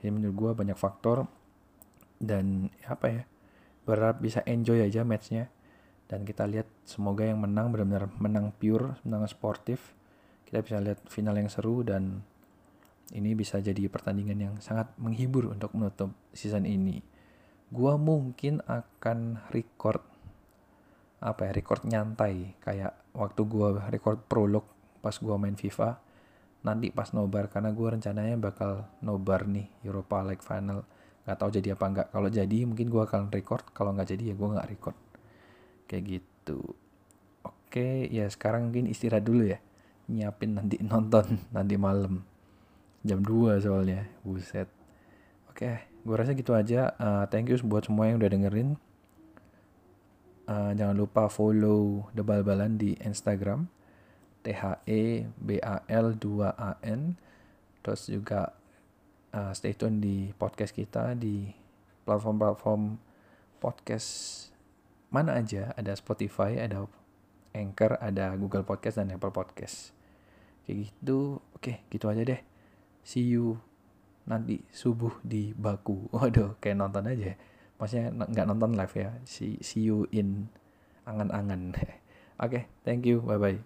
[0.00, 1.26] jadi menurut gue banyak faktor
[2.16, 3.22] dan apa ya
[3.86, 5.48] berharap bisa enjoy aja matchnya.
[6.06, 9.94] Dan kita lihat semoga yang menang benar-benar menang pure menang sportif.
[10.46, 12.22] Kita bisa lihat final yang seru dan
[13.14, 17.02] ini bisa jadi pertandingan yang sangat menghibur untuk menutup season ini.
[17.70, 20.02] Gua mungkin akan record
[21.18, 22.54] apa ya record nyantai.
[22.62, 24.66] Kayak waktu gua record prolog
[25.02, 25.98] pas gua main FIFA
[26.62, 27.50] nanti pas nobar.
[27.50, 30.86] Karena gua rencananya bakal nobar nih Europa League Final
[31.26, 32.06] nggak tahu jadi apa nggak.
[32.14, 33.66] Kalau jadi mungkin gua akan record.
[33.74, 34.96] Kalau nggak jadi ya gua nggak record.
[35.90, 36.62] Kayak gitu.
[37.42, 39.58] Oke ya sekarang mungkin istirahat dulu ya.
[40.06, 42.22] Nyiapin nanti nonton nanti malam.
[43.02, 44.06] Jam 2 soalnya.
[44.22, 44.70] Buset.
[45.50, 46.94] Oke gua rasa gitu aja.
[46.94, 48.78] Uh, thank you buat semua yang udah dengerin.
[50.46, 53.66] Uh, jangan lupa follow The Bal-Balan di Instagram.
[54.46, 57.18] T H E B A L 2 A N.
[57.82, 58.54] Terus juga
[59.36, 61.52] uh, stay tune di podcast kita di
[62.08, 62.96] platform-platform
[63.60, 64.08] podcast
[65.12, 65.76] mana aja.
[65.76, 66.88] Ada Spotify ada
[67.52, 69.92] Anchor ada Google Podcast dan Apple Podcast.
[70.64, 71.44] Kayak gitu.
[71.52, 72.40] Oke gitu aja deh.
[73.04, 73.60] See you
[74.24, 76.08] nanti subuh di Baku.
[76.16, 77.36] Waduh kayak nonton aja
[77.76, 79.10] maksudnya nggak nonton live ya.
[79.28, 80.48] See, see you in
[81.04, 81.76] angan-angan.
[81.76, 81.92] Oke
[82.40, 83.20] okay, thank you.
[83.20, 83.60] Bye bye